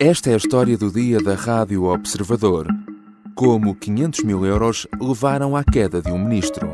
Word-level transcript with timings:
Esta 0.00 0.30
é 0.30 0.34
a 0.34 0.36
história 0.36 0.78
do 0.78 0.92
dia 0.92 1.18
da 1.20 1.34
Rádio 1.34 1.82
Observador. 1.82 2.68
Como 3.34 3.74
500 3.74 4.22
mil 4.22 4.46
euros 4.46 4.86
levaram 5.00 5.56
à 5.56 5.64
queda 5.64 6.00
de 6.00 6.12
um 6.12 6.18
ministro. 6.18 6.70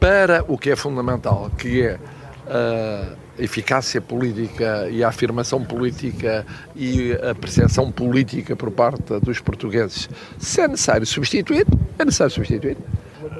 Para 0.00 0.44
o 0.48 0.58
que 0.58 0.70
é 0.70 0.76
fundamental, 0.76 1.52
que 1.56 1.82
é 1.82 2.00
a 2.48 3.14
eficácia 3.40 4.00
política 4.00 4.88
e 4.90 5.04
a 5.04 5.08
afirmação 5.08 5.64
política 5.64 6.44
e 6.74 7.12
a 7.12 7.32
percepção 7.32 7.92
política 7.92 8.56
por 8.56 8.72
parte 8.72 9.20
dos 9.20 9.38
portugueses, 9.38 10.10
se 10.36 10.60
é 10.60 10.66
necessário 10.66 11.06
substituir, 11.06 11.64
é 11.96 12.04
necessário 12.04 12.34
substituir. 12.34 12.76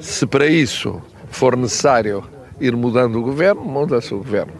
Se 0.01 0.29
para 0.29 0.47
isso 0.47 1.03
for 1.29 1.57
necessário 1.57 2.23
ir 2.63 2.77
mudando 2.77 3.17
o 3.17 3.23
governo, 3.23 3.63
muda-se 3.63 4.15
o 4.15 4.19
governo. 4.19 4.53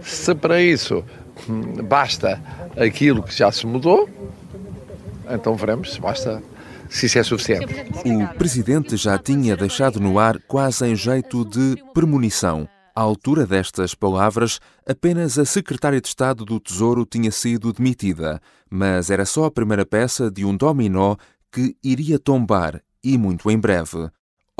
Se 0.00 0.34
para 0.34 0.60
isso 0.62 1.04
hum, 1.48 1.82
basta 1.82 2.40
aquilo 2.76 3.22
que 3.22 3.36
já 3.36 3.50
se 3.50 3.66
mudou, 3.66 4.08
então 5.28 5.54
veremos 5.56 5.92
se 5.92 6.00
basta 6.00 6.42
se 6.88 7.06
isso 7.06 7.18
é 7.18 7.22
suficiente. 7.22 7.74
O 8.04 8.38
presidente 8.38 8.96
já 8.96 9.18
tinha 9.18 9.56
deixado 9.56 10.00
no 10.00 10.18
ar 10.18 10.38
quase 10.46 10.86
em 10.86 10.96
jeito 10.96 11.44
de 11.44 11.76
premonição. 11.92 12.68
À 12.94 13.00
altura 13.00 13.46
destas 13.46 13.94
palavras, 13.94 14.58
apenas 14.86 15.38
a 15.38 15.44
secretária 15.44 16.00
de 16.00 16.08
Estado 16.08 16.44
do 16.44 16.58
Tesouro 16.58 17.04
tinha 17.04 17.30
sido 17.30 17.72
demitida, 17.72 18.40
mas 18.68 19.10
era 19.10 19.24
só 19.24 19.44
a 19.44 19.50
primeira 19.50 19.86
peça 19.86 20.30
de 20.30 20.44
um 20.44 20.56
dominó 20.56 21.14
que 21.52 21.76
iria 21.82 22.18
tombar 22.18 22.82
e 23.04 23.16
muito 23.16 23.50
em 23.50 23.58
breve. 23.58 24.08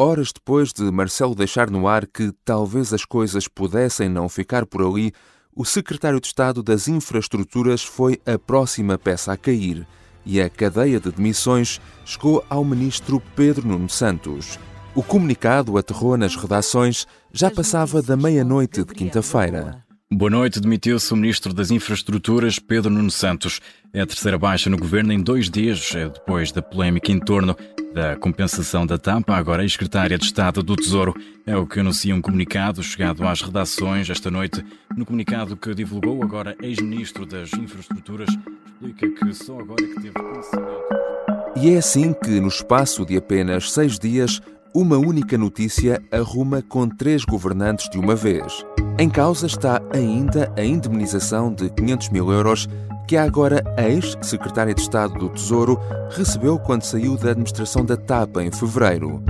Horas 0.00 0.30
depois 0.32 0.72
de 0.72 0.92
Marcelo 0.92 1.34
deixar 1.34 1.68
no 1.68 1.88
ar 1.88 2.06
que 2.06 2.30
talvez 2.44 2.94
as 2.94 3.04
coisas 3.04 3.48
pudessem 3.48 4.08
não 4.08 4.28
ficar 4.28 4.64
por 4.64 4.80
ali, 4.80 5.12
o 5.52 5.64
secretário 5.64 6.20
de 6.20 6.28
Estado 6.28 6.62
das 6.62 6.86
Infraestruturas 6.86 7.82
foi 7.82 8.20
a 8.24 8.38
próxima 8.38 8.96
peça 8.96 9.32
a 9.32 9.36
cair 9.36 9.84
e 10.24 10.40
a 10.40 10.48
cadeia 10.48 11.00
de 11.00 11.10
demissões 11.10 11.80
chegou 12.04 12.44
ao 12.48 12.64
ministro 12.64 13.20
Pedro 13.34 13.66
Nuno 13.66 13.88
Santos. 13.88 14.56
O 14.94 15.02
comunicado 15.02 15.76
aterrou 15.76 16.16
nas 16.16 16.36
redações 16.36 17.04
já 17.32 17.50
passava 17.50 18.00
da 18.00 18.16
meia-noite 18.16 18.84
de 18.84 18.94
quinta-feira. 18.94 19.87
Boa 20.10 20.30
noite, 20.30 20.58
demitiu-se 20.58 21.12
o 21.12 21.16
Ministro 21.16 21.52
das 21.52 21.70
Infraestruturas, 21.70 22.58
Pedro 22.58 22.90
Nuno 22.90 23.10
Santos. 23.10 23.60
É 23.92 24.00
a 24.00 24.06
terceira 24.06 24.38
baixa 24.38 24.70
no 24.70 24.78
governo 24.78 25.12
em 25.12 25.20
dois 25.20 25.50
dias, 25.50 25.94
é 25.94 26.08
depois 26.08 26.50
da 26.50 26.62
polémica 26.62 27.12
em 27.12 27.20
torno 27.20 27.54
da 27.92 28.16
compensação 28.16 28.86
da 28.86 28.96
TAP, 28.96 29.28
agora 29.28 29.62
ex-secretária 29.62 30.16
de 30.16 30.24
Estado 30.24 30.62
do 30.62 30.76
Tesouro. 30.76 31.14
É 31.44 31.54
o 31.58 31.66
que 31.66 31.80
anuncia 31.80 32.14
um 32.14 32.22
comunicado 32.22 32.82
chegado 32.82 33.22
às 33.28 33.42
redações 33.42 34.08
esta 34.08 34.30
noite. 34.30 34.64
No 34.96 35.04
comunicado 35.04 35.58
que 35.58 35.74
divulgou 35.74 36.22
agora 36.22 36.56
ex-ministro 36.62 37.26
das 37.26 37.52
Infraestruturas, 37.52 38.30
explica 38.80 39.10
que 39.10 39.34
só 39.34 39.60
agora 39.60 39.86
que 39.86 39.94
teve 40.00 40.14
conhecimento. 40.14 40.98
E 41.54 41.74
é 41.74 41.76
assim 41.76 42.14
que, 42.14 42.40
no 42.40 42.48
espaço 42.48 43.04
de 43.04 43.14
apenas 43.18 43.72
seis 43.72 43.98
dias, 43.98 44.40
uma 44.74 44.96
única 44.96 45.38
notícia 45.38 46.02
arruma 46.10 46.62
com 46.62 46.88
três 46.88 47.24
governantes 47.24 47.88
de 47.88 47.98
uma 47.98 48.14
vez. 48.14 48.64
Em 48.98 49.08
causa 49.08 49.46
está 49.46 49.80
ainda 49.92 50.52
a 50.56 50.64
indemnização 50.64 51.52
de 51.52 51.70
500 51.70 52.08
mil 52.10 52.30
euros 52.30 52.68
que 53.06 53.16
a 53.16 53.24
agora 53.24 53.62
ex-secretária 53.78 54.74
de 54.74 54.82
Estado 54.82 55.14
do 55.14 55.30
Tesouro 55.30 55.80
recebeu 56.10 56.58
quando 56.58 56.82
saiu 56.82 57.16
da 57.16 57.30
administração 57.30 57.84
da 57.84 57.96
TAP 57.96 58.36
em 58.38 58.50
fevereiro. 58.50 59.22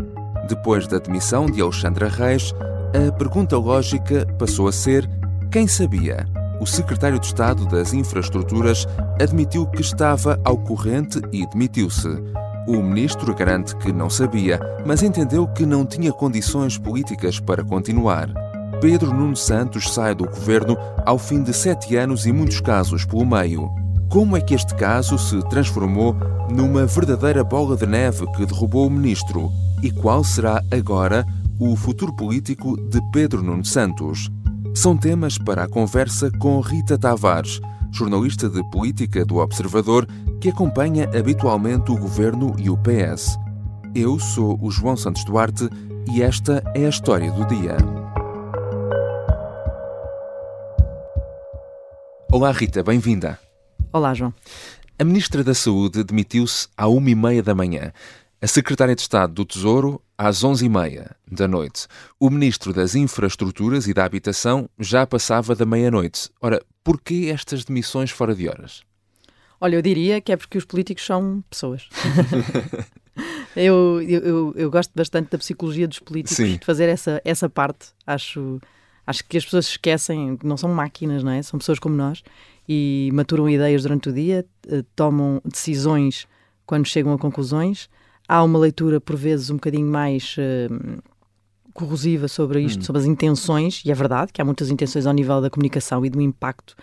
Depois 0.49 0.87
da 0.89 0.99
demissão 0.99 1.47
de 1.47 1.61
Alexandra 1.61 2.09
Reis, 2.09 2.53
a 2.93 3.13
pergunta 3.13 3.57
lógica 3.57 4.27
passou 4.39 4.67
a 4.67 4.73
ser: 4.73 5.09
quem 5.51 5.69
sabia? 5.69 6.27
O 6.61 6.67
secretário 6.67 7.21
de 7.21 7.27
Estado 7.27 7.67
das 7.67 7.93
Infraestruturas 7.93 8.87
admitiu 9.23 9.67
que 9.67 9.81
estava 9.81 10.41
ao 10.45 10.59
corrente 10.59 11.21
e 11.33 11.47
demitiu-se. 11.47 12.09
O 12.69 12.83
ministro 12.83 13.35
garante 13.35 13.75
que 13.77 13.91
não 13.91 14.11
sabia, 14.11 14.61
mas 14.85 15.03
entendeu 15.03 15.49
que 15.49 15.65
não 15.65 15.87
tinha 15.87 16.13
condições 16.13 16.77
políticas 16.77 17.41
para 17.41 17.65
continuar. 17.65 18.29
Pedro 18.79 19.11
Nuno 19.11 19.35
Santos 19.35 19.95
sai 19.95 20.15
do 20.15 20.27
governo 20.27 20.77
ao 21.07 21.19
fim 21.19 21.43
de 21.43 21.55
sete 21.55 21.97
anos 21.97 22.27
e 22.27 22.33
muitos 22.33 22.61
casos 22.61 23.07
pelo 23.07 23.25
meio. 23.25 23.71
Como 24.11 24.37
é 24.37 24.43
que 24.43 24.55
este 24.55 24.75
caso 24.75 25.17
se 25.17 25.41
transformou 25.49 26.15
numa 26.55 26.85
verdadeira 26.85 27.43
bola 27.43 27.75
de 27.75 27.87
neve 27.87 28.31
que 28.33 28.45
derrubou 28.45 28.87
o 28.87 28.91
ministro? 28.91 29.51
E 29.83 29.91
qual 29.91 30.23
será 30.23 30.63
agora 30.71 31.25
o 31.59 31.75
futuro 31.75 32.15
político 32.15 32.77
de 32.91 33.01
Pedro 33.13 33.43
Nuno 33.43 33.65
Santos? 33.65 34.29
São 34.75 34.95
temas 34.95 35.39
para 35.39 35.65
a 35.65 35.69
conversa 35.69 36.31
com 36.39 36.61
Rita 36.61 36.99
Tavares, 36.99 37.63
jornalista 37.93 38.49
de 38.49 38.63
política 38.71 39.25
do 39.25 39.37
Observador 39.37 40.07
que 40.41 40.49
acompanha 40.49 41.09
habitualmente 41.19 41.91
o 41.91 41.97
governo 41.97 42.55
e 42.59 42.71
o 42.71 42.77
PS. 42.77 43.39
Eu 43.95 44.19
sou 44.19 44.59
o 44.63 44.71
João 44.71 44.97
Santos 44.97 45.25
Duarte 45.25 45.69
e 46.13 46.23
esta 46.23 46.63
é 46.75 46.87
a 46.87 46.89
história 46.89 47.31
do 47.33 47.47
dia. 47.47 47.77
Olá, 52.31 52.53
Rita, 52.53 52.83
bem-vinda. 52.83 53.39
Olá, 53.93 54.15
João. 54.15 54.33
A 54.99 55.05
Ministra 55.05 55.43
da 55.43 55.55
Saúde 55.55 56.05
demitiu-se 56.05 56.69
à 56.77 56.87
uma 56.89 57.11
e 57.11 57.15
meia 57.15 57.43
da 57.43 57.55
manhã. 57.55 57.93
A 58.41 58.47
Secretária 58.47 58.95
de 58.95 59.01
Estado 59.01 59.33
do 59.33 59.45
Tesouro 59.45 60.01
às 60.19 60.43
onze 60.43 60.67
e 60.67 60.69
meia 60.69 61.15
da 61.31 61.47
noite. 61.47 61.87
O 62.19 62.29
Ministro 62.29 62.73
das 62.73 62.97
Infraestruturas 62.97 63.87
e 63.87 63.95
da 63.95 64.05
Habitação 64.05 64.69
já 64.77 65.07
passava 65.07 65.55
da 65.55 65.65
meia-noite. 65.65 66.29
Ora, 66.43 66.61
porquê 66.83 67.31
estas 67.33 67.65
demissões 67.65 68.11
fora 68.11 68.35
de 68.35 68.49
horas? 68.49 68.83
Olha, 69.61 69.77
eu 69.77 69.83
diria 69.83 70.21
que 70.21 70.33
é 70.33 70.37
porque 70.37 70.59
os 70.59 70.65
políticos 70.65 71.07
são 71.07 71.43
pessoas. 71.49 71.89
eu, 73.55 74.03
eu, 74.03 74.53
eu, 74.57 74.71
gosto 74.71 74.91
bastante 74.95 75.31
da 75.31 75.39
psicologia 75.39 75.87
dos 75.87 76.01
políticos, 76.01 76.37
Sim. 76.37 76.57
de 76.57 76.67
fazer 76.67 76.89
essa, 76.89 77.23
essa 77.25 77.49
parte. 77.49 77.89
Acho, 78.05 78.61
acho 79.07 79.25
que 79.25 79.39
as 79.39 79.45
pessoas 79.45 79.67
se 79.67 79.73
esquecem, 79.73 80.37
não 80.43 80.57
são 80.57 80.73
máquinas, 80.75 81.23
não 81.23 81.31
é? 81.31 81.43
São 81.43 81.59
pessoas 81.59 81.79
como 81.79 81.95
nós 81.95 82.23
e 82.69 83.11
maturam 83.15 83.49
ideias 83.49 83.83
durante 83.83 84.11
o 84.11 84.13
dia, 84.13 84.45
eh, 84.69 84.85
tomam 84.95 85.41
decisões 85.45 86.27
quando 86.67 86.87
chegam 86.87 87.15
a 87.15 87.19
conclusões. 87.19 87.89
Há 88.29 88.45
uma 88.45 88.59
leitura, 88.59 89.01
por 89.01 89.17
vezes, 89.17 89.49
um 89.49 89.55
bocadinho 89.55 89.91
mais 89.91 90.37
uh, 90.37 91.03
corrosiva 91.73 92.29
sobre 92.29 92.61
isto, 92.61 92.81
hum. 92.81 92.85
sobre 92.85 93.01
as 93.01 93.07
intenções, 93.07 93.83
e 93.87 93.91
é 93.91 93.95
verdade 93.95 94.33
que 94.33 94.43
há 94.43 94.45
muitas 94.45 94.69
intenções 94.69 95.07
ao 95.07 95.15
nível 95.15 95.41
da 95.41 95.49
comunicação 95.49 96.05
e 96.05 96.11
do 96.11 96.21
impacto 96.21 96.77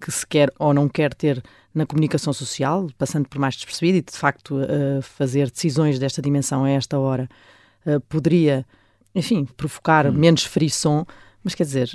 que 0.00 0.10
se 0.10 0.26
quer 0.26 0.52
ou 0.58 0.72
não 0.72 0.88
quer 0.88 1.12
ter 1.14 1.42
na 1.74 1.86
comunicação 1.86 2.32
social, 2.32 2.88
passando 2.96 3.28
por 3.28 3.38
mais 3.38 3.54
despercebido, 3.54 3.98
e 3.98 4.02
de 4.02 4.16
facto 4.16 4.56
uh, 4.56 5.02
fazer 5.02 5.50
decisões 5.50 5.98
desta 5.98 6.20
dimensão 6.20 6.64
a 6.64 6.70
esta 6.70 6.98
hora 6.98 7.28
uh, 7.86 8.00
poderia, 8.08 8.66
enfim, 9.14 9.44
provocar 9.56 10.06
hum. 10.06 10.12
menos 10.12 10.44
frisson. 10.44 11.06
Mas 11.44 11.54
quer 11.54 11.62
dizer, 11.62 11.90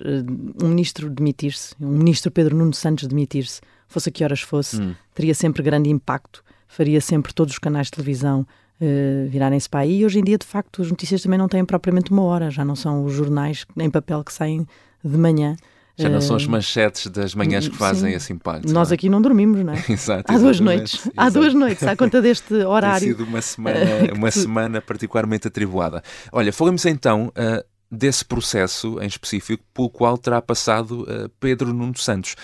um 0.63 0.69
ministro 0.69 1.09
demitir-se, 1.09 1.75
um 1.79 1.89
ministro 1.89 2.31
Pedro 2.31 2.55
Nuno 2.55 2.73
Santos 2.73 3.05
demitir-se, 3.07 3.59
fosse 3.89 4.07
a 4.07 4.11
que 4.11 4.23
horas 4.23 4.39
fosse, 4.39 4.81
hum. 4.81 4.95
teria 5.13 5.35
sempre 5.35 5.61
grande 5.61 5.89
impacto, 5.89 6.41
faria 6.67 7.01
sempre 7.01 7.33
todos 7.33 7.53
os 7.53 7.59
canais 7.59 7.87
de 7.87 7.91
televisão 7.91 8.47
uh, 8.83 9.29
virarem-se 9.29 9.69
para 9.69 9.81
aí. 9.81 10.01
E 10.01 10.05
hoje 10.05 10.19
em 10.19 10.23
dia, 10.23 10.37
de 10.37 10.45
facto, 10.45 10.81
as 10.81 10.89
notícias 10.89 11.21
também 11.21 11.39
não 11.39 11.47
têm 11.47 11.63
propriamente 11.63 12.11
uma 12.11 12.23
hora, 12.23 12.51
já 12.51 12.65
não 12.65 12.75
são 12.75 13.05
os 13.05 13.13
jornais 13.13 13.65
em 13.77 13.89
papel 13.89 14.23
que 14.23 14.33
saem 14.33 14.67
de 15.03 15.17
manhã. 15.17 15.55
Já 15.95 16.09
não 16.09 16.21
são 16.21 16.35
as 16.35 16.47
manchetes 16.47 17.05
das 17.07 17.35
manhãs 17.35 17.67
que 17.67 17.77
fazem 17.77 18.09
Sim. 18.11 18.17
esse 18.17 18.33
impacto. 18.33 18.71
Nós 18.73 18.91
é? 18.91 18.95
aqui 18.95 19.09
não 19.09 19.21
dormimos, 19.21 19.63
não 19.63 19.73
é? 19.73 19.83
Exato. 19.87 20.31
Há 20.31 20.37
duas 20.39 20.59
noites. 20.59 20.95
Exato. 20.95 21.13
Há 21.15 21.29
duas 21.29 21.53
noites, 21.53 21.83
à 21.83 21.95
conta 21.95 22.19
deste 22.19 22.53
horário. 22.65 22.99
Tem 22.99 23.09
sido 23.09 23.23
uma 23.23 23.41
semana, 23.41 23.79
uma 24.15 24.31
semana 24.31 24.81
particularmente 24.81 25.47
atribulada. 25.47 26.01
Olha, 26.31 26.51
falemos 26.51 26.83
então 26.87 27.27
uh, 27.27 27.63
desse 27.91 28.25
processo 28.25 28.99
em 29.01 29.05
específico 29.05 29.63
pelo 29.71 29.87
qual 29.87 30.17
terá 30.17 30.41
passado 30.41 31.03
uh, 31.03 31.29
Pedro 31.39 31.71
Nuno 31.71 31.95
Santos. 31.95 32.35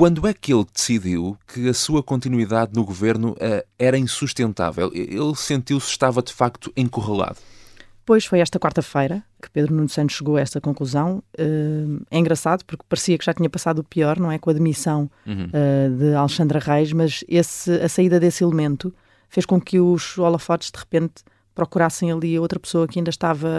Quando 0.00 0.26
é 0.26 0.32
que 0.32 0.50
ele 0.50 0.64
decidiu 0.72 1.36
que 1.46 1.68
a 1.68 1.74
sua 1.74 2.02
continuidade 2.02 2.72
no 2.74 2.82
governo 2.82 3.32
uh, 3.32 3.62
era 3.78 3.98
insustentável? 3.98 4.90
Ele 4.94 5.34
sentiu-se 5.36 5.90
estava 5.90 6.22
de 6.22 6.32
facto 6.32 6.72
encurralado? 6.74 7.36
Pois 8.06 8.24
foi 8.24 8.40
esta 8.40 8.58
quarta-feira 8.58 9.22
que 9.42 9.50
Pedro 9.50 9.74
Nuno 9.74 9.90
Santos 9.90 10.16
chegou 10.16 10.38
a 10.38 10.40
esta 10.40 10.58
conclusão. 10.58 11.22
Uh, 11.38 12.02
é 12.10 12.16
engraçado 12.18 12.64
porque 12.64 12.82
parecia 12.88 13.18
que 13.18 13.26
já 13.26 13.34
tinha 13.34 13.50
passado 13.50 13.80
o 13.80 13.84
pior, 13.84 14.18
não 14.18 14.32
é? 14.32 14.38
Com 14.38 14.48
a 14.48 14.54
demissão 14.54 15.10
uhum. 15.26 15.48
uh, 15.48 15.98
de 15.98 16.14
Alexandra 16.14 16.60
Reis, 16.60 16.94
mas 16.94 17.22
esse, 17.28 17.70
a 17.70 17.88
saída 17.90 18.18
desse 18.18 18.42
elemento 18.42 18.94
fez 19.28 19.44
com 19.44 19.60
que 19.60 19.78
os 19.78 20.16
holofotes 20.16 20.70
de 20.70 20.78
repente 20.78 21.22
procurassem 21.54 22.10
ali 22.10 22.38
outra 22.38 22.58
pessoa 22.58 22.88
que 22.88 22.98
ainda 22.98 23.10
estava, 23.10 23.50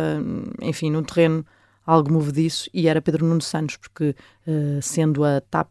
enfim, 0.60 0.90
no 0.90 1.04
terreno 1.04 1.46
algo 1.86 2.12
movediço 2.12 2.68
e 2.74 2.88
era 2.88 3.00
Pedro 3.00 3.28
Nuno 3.28 3.42
Santos, 3.42 3.78
porque 3.78 4.16
uh, 4.48 4.82
sendo 4.82 5.24
a 5.24 5.40
TAP 5.40 5.70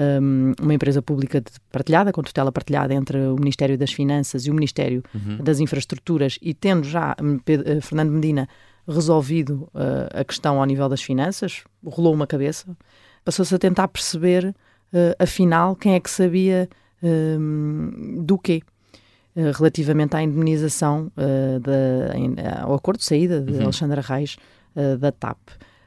um, 0.00 0.54
uma 0.60 0.74
empresa 0.74 1.02
pública 1.02 1.42
partilhada, 1.70 2.12
com 2.12 2.22
tutela 2.22 2.50
partilhada 2.50 2.94
entre 2.94 3.18
o 3.18 3.36
Ministério 3.36 3.76
das 3.76 3.92
Finanças 3.92 4.46
e 4.46 4.50
o 4.50 4.54
Ministério 4.54 5.02
uhum. 5.14 5.36
das 5.38 5.60
Infraestruturas, 5.60 6.38
e 6.40 6.54
tendo 6.54 6.84
já 6.84 7.14
hum, 7.22 7.38
Pedro, 7.38 7.70
eh, 7.70 7.80
Fernando 7.80 8.10
Medina 8.10 8.48
resolvido 8.88 9.68
uh, 9.74 10.20
a 10.20 10.24
questão 10.24 10.58
ao 10.58 10.64
nível 10.64 10.88
das 10.88 11.02
finanças, 11.02 11.62
rolou 11.84 12.14
uma 12.14 12.26
cabeça, 12.26 12.66
passou-se 13.24 13.54
a 13.54 13.58
tentar 13.58 13.88
perceber, 13.88 14.46
uh, 14.46 15.14
afinal, 15.18 15.76
quem 15.76 15.94
é 15.94 16.00
que 16.00 16.10
sabia 16.10 16.68
uh, 17.02 18.22
do 18.22 18.38
quê. 18.38 18.62
relativamente 19.36 20.16
à 20.16 20.22
indemnização, 20.22 21.12
da, 21.14 22.62
ao 22.64 22.74
acordo 22.74 22.98
de 22.98 23.04
saída 23.04 23.40
de 23.40 23.52
uhum. 23.52 23.62
Alexandra 23.62 24.00
Reis 24.00 24.36
da 24.98 25.12
TAP. 25.12 25.38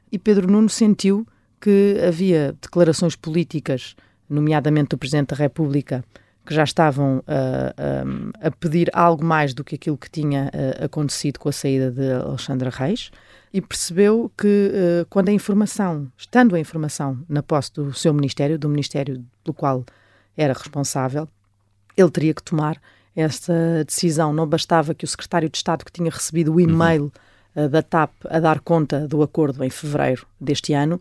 E 0.10 0.18
Pedro 0.18 0.50
Nuno 0.50 0.70
sentiu 0.70 1.28
que 1.64 1.98
havia 2.06 2.54
declarações 2.62 3.16
políticas, 3.16 3.96
nomeadamente 4.30 4.90
do 4.90 4.98
Presidente 4.98 5.30
da 5.30 5.38
República, 5.38 6.04
que 6.46 6.54
já 6.54 6.66
estavam 6.66 7.20
uh, 7.20 8.32
a 8.42 8.52
pedir 8.52 8.90
algo 8.92 9.24
mais 9.24 9.54
do 9.54 9.64
que 9.64 9.76
aquilo 9.76 9.98
que 9.98 10.10
tinha 10.10 10.52
uh, 10.54 10.84
acontecido 10.84 11.40
com 11.40 11.48
a 11.48 11.54
saída 11.54 11.90
de 11.90 12.12
Alexandra 12.12 12.70
Reis 12.70 13.12
e 13.54 13.62
percebeu 13.62 14.30
que 14.38 14.74
uh, 14.74 15.06
quando 15.10 15.30
a 15.30 15.32
informação, 15.32 16.12
estando 16.18 16.54
a 16.54 16.60
informação 16.60 17.18
na 17.30 17.42
posse 17.42 17.72
do 17.72 17.94
seu 17.94 18.14
ministério, 18.14 18.60
do 18.60 18.68
ministério 18.68 19.24
pelo 19.42 19.54
qual 19.54 19.86
era 20.36 20.52
responsável, 20.52 21.30
ele 21.96 22.12
teria 22.12 22.34
que 22.34 22.44
tomar 22.44 22.76
essa 23.16 23.86
decisão. 23.86 24.34
Não 24.34 24.46
bastava 24.46 24.94
que 24.94 25.06
o 25.06 25.08
secretário 25.08 25.50
de 25.50 25.56
Estado 25.56 25.86
que 25.86 25.92
tinha 25.94 26.12
recebido 26.12 26.54
o 26.54 26.60
e-mail 26.60 27.10
uhum. 27.56 27.70
da 27.70 27.82
TAP 27.82 28.12
a 28.26 28.42
dar 28.42 28.60
conta 28.60 29.08
do 29.08 29.24
acordo 29.24 29.64
em 29.64 29.70
fevereiro 29.70 30.28
deste 30.42 30.74
ano 30.74 31.00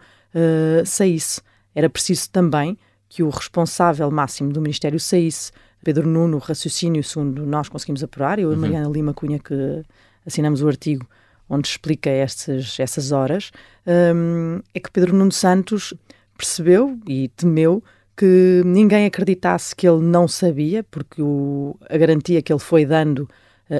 saísse. 0.85 1.41
Era 1.75 1.89
preciso 1.89 2.31
também 2.31 2.77
que 3.09 3.23
o 3.23 3.29
responsável 3.29 4.11
máximo 4.11 4.53
do 4.53 4.61
Ministério 4.61 4.99
saísse. 4.99 5.53
Pedro 5.85 6.07
Nuno, 6.07 6.39
raciocínio 6.39 7.03
segundo 7.03 7.45
nós 7.45 7.69
conseguimos 7.69 8.03
apurar, 8.03 8.39
eu 8.39 8.51
e 8.51 8.53
a 8.53 8.55
uhum. 8.55 8.61
Mariana 8.61 8.89
Lima 8.89 9.13
Cunha 9.13 9.39
que 9.39 9.83
assinamos 10.25 10.63
o 10.63 10.69
artigo 10.69 11.07
onde 11.53 11.69
explica 11.69 12.09
estas, 12.09 12.81
essas 12.81 13.13
horas, 13.13 13.51
um, 13.87 14.61
é 14.75 14.81
que 14.81 14.91
Pedro 14.91 15.15
Nuno 15.15 15.33
Santos 15.33 15.93
percebeu 16.37 16.99
e 17.07 17.29
temeu 17.29 17.85
que 18.17 18.63
ninguém 18.65 19.05
acreditasse 19.05 19.77
que 19.77 19.87
ele 19.87 20.03
não 20.03 20.27
sabia, 20.27 20.83
porque 20.85 21.21
o, 21.21 21.77
a 21.91 21.97
garantia 21.99 22.41
que 22.41 22.51
ele 22.51 22.61
foi 22.61 22.87
dando 22.87 23.29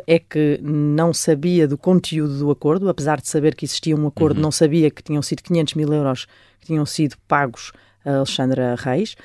é 0.07 0.19
que 0.19 0.59
não 0.63 1.13
sabia 1.13 1.69
do 1.69 1.77
conteúdo 1.77 2.39
do 2.39 2.51
acordo, 2.51 2.89
apesar 2.89 3.21
de 3.21 3.29
saber 3.29 3.55
que 3.55 3.65
existia 3.65 3.97
um 3.97 4.07
acordo, 4.07 4.37
uhum. 4.37 4.43
não 4.43 4.53
sabia 4.53 4.91
que 4.91 5.03
tinham 5.03 5.23
sido 5.23 5.43
500 5.43 5.75
mil 5.75 5.93
euros 5.93 6.27
que 6.61 6.67
tinham 6.67 6.87
sido 6.87 7.17
pagos 7.27 7.73
Alexandra 8.05 8.75
Reis, 8.77 9.17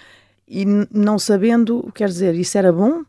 e 0.47 0.65
não 0.91 1.19
sabendo, 1.19 1.91
quer 1.93 2.07
dizer, 2.07 2.33
isso 2.35 2.57
era 2.57 2.71
bom? 2.71 3.01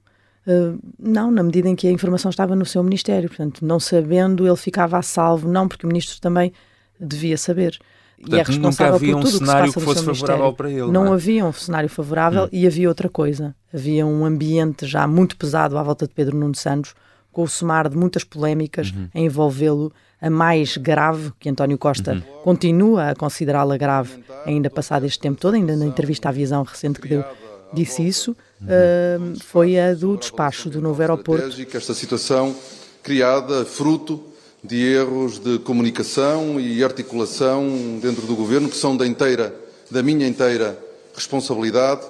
Uh, 0.46 0.78
não, 0.98 1.30
na 1.30 1.42
medida 1.42 1.68
em 1.68 1.76
que 1.76 1.86
a 1.86 1.90
informação 1.90 2.30
estava 2.30 2.56
no 2.56 2.64
seu 2.64 2.82
Ministério. 2.82 3.28
Portanto, 3.28 3.64
não 3.64 3.78
sabendo, 3.78 4.46
ele 4.46 4.56
ficava 4.56 4.98
a 4.98 5.02
salvo, 5.02 5.46
não, 5.46 5.68
porque 5.68 5.84
o 5.84 5.88
Ministro 5.88 6.20
também 6.20 6.52
devia 6.98 7.36
saber. 7.36 7.78
Portanto, 8.16 8.36
e 8.36 8.40
é 8.40 8.42
responsável 8.42 8.94
nunca 8.94 8.96
havia 8.96 9.14
por 9.14 9.22
tudo 9.22 9.34
um 9.34 9.38
cenário 9.38 9.72
que, 9.72 9.78
que 9.78 9.84
fosse 9.84 10.04
favorável 10.04 10.52
para 10.52 10.70
ele. 10.70 10.80
Não, 10.80 11.04
não 11.04 11.06
é? 11.12 11.14
havia 11.14 11.44
um 11.44 11.52
cenário 11.52 11.88
favorável 11.88 12.44
hum. 12.44 12.48
e 12.50 12.66
havia 12.66 12.88
outra 12.88 13.08
coisa. 13.08 13.54
Havia 13.72 14.04
um 14.04 14.24
ambiente 14.24 14.86
já 14.86 15.06
muito 15.06 15.36
pesado 15.36 15.78
à 15.78 15.82
volta 15.82 16.08
de 16.08 16.14
Pedro 16.14 16.36
Nuno 16.36 16.56
Santos, 16.56 16.94
com 17.38 17.44
o 17.44 17.48
somar 17.48 17.88
de 17.88 17.96
muitas 17.96 18.24
polémicas 18.24 18.90
uhum. 18.90 19.08
a 19.14 19.20
envolvê-lo 19.20 19.92
a 20.20 20.28
mais 20.28 20.76
grave, 20.76 21.32
que 21.38 21.48
António 21.48 21.78
Costa 21.78 22.14
uhum. 22.14 22.42
continua 22.42 23.10
a 23.10 23.14
considerá-la 23.14 23.76
grave, 23.76 24.24
ainda 24.44 24.68
passado 24.68 25.06
este 25.06 25.20
tempo 25.20 25.40
todo, 25.40 25.54
ainda 25.54 25.76
na 25.76 25.86
entrevista 25.86 26.30
à 26.30 26.32
Visão 26.32 26.64
recente 26.64 27.00
que 27.00 27.06
deu, 27.06 27.24
disse 27.72 28.04
isso, 28.04 28.36
uhum. 28.60 29.34
uh, 29.34 29.40
foi 29.44 29.78
a 29.78 29.94
do 29.94 30.16
despacho 30.16 30.68
do 30.68 30.80
novo 30.80 31.00
aeroporto. 31.00 31.46
Esta 31.72 31.94
situação 31.94 32.56
criada 33.04 33.64
fruto 33.64 34.20
de 34.64 34.94
erros 34.94 35.38
de 35.38 35.60
comunicação 35.60 36.58
e 36.58 36.82
articulação 36.82 38.00
dentro 38.02 38.26
do 38.26 38.34
governo 38.34 38.68
que 38.68 38.76
são 38.76 38.96
da 38.96 39.06
inteira, 39.06 39.54
da 39.88 40.02
minha 40.02 40.26
inteira 40.26 40.76
responsabilidade. 41.14 42.00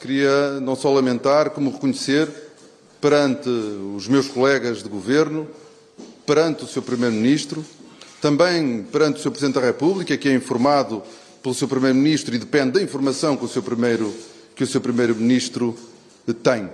Queria 0.00 0.58
não 0.62 0.74
só 0.74 0.90
lamentar, 0.90 1.50
como 1.50 1.70
reconhecer 1.70 2.49
perante 3.00 3.48
os 3.48 4.06
meus 4.06 4.28
colegas 4.28 4.82
de 4.82 4.88
governo 4.88 5.48
perante 6.26 6.62
o 6.62 6.66
Sr. 6.66 6.82
Primeiro-Ministro, 6.82 7.64
também 8.20 8.84
perante 8.84 9.18
o 9.18 9.22
Sr. 9.22 9.30
Presidente 9.30 9.54
da 9.54 9.66
República, 9.66 10.16
que 10.16 10.28
é 10.28 10.34
informado 10.34 11.02
pelo 11.42 11.54
Sr. 11.54 11.66
Primeiro-Ministro 11.66 12.34
e 12.34 12.38
depende 12.38 12.72
da 12.72 12.82
informação 12.82 13.36
que 13.36 13.44
o 13.44 13.48
Sr. 13.48 13.62
Primeiro, 13.62 14.14
que 14.54 14.62
o 14.62 14.66
Sr. 14.66 14.80
Primeiro-Ministro 14.80 15.76
tem. 16.42 16.68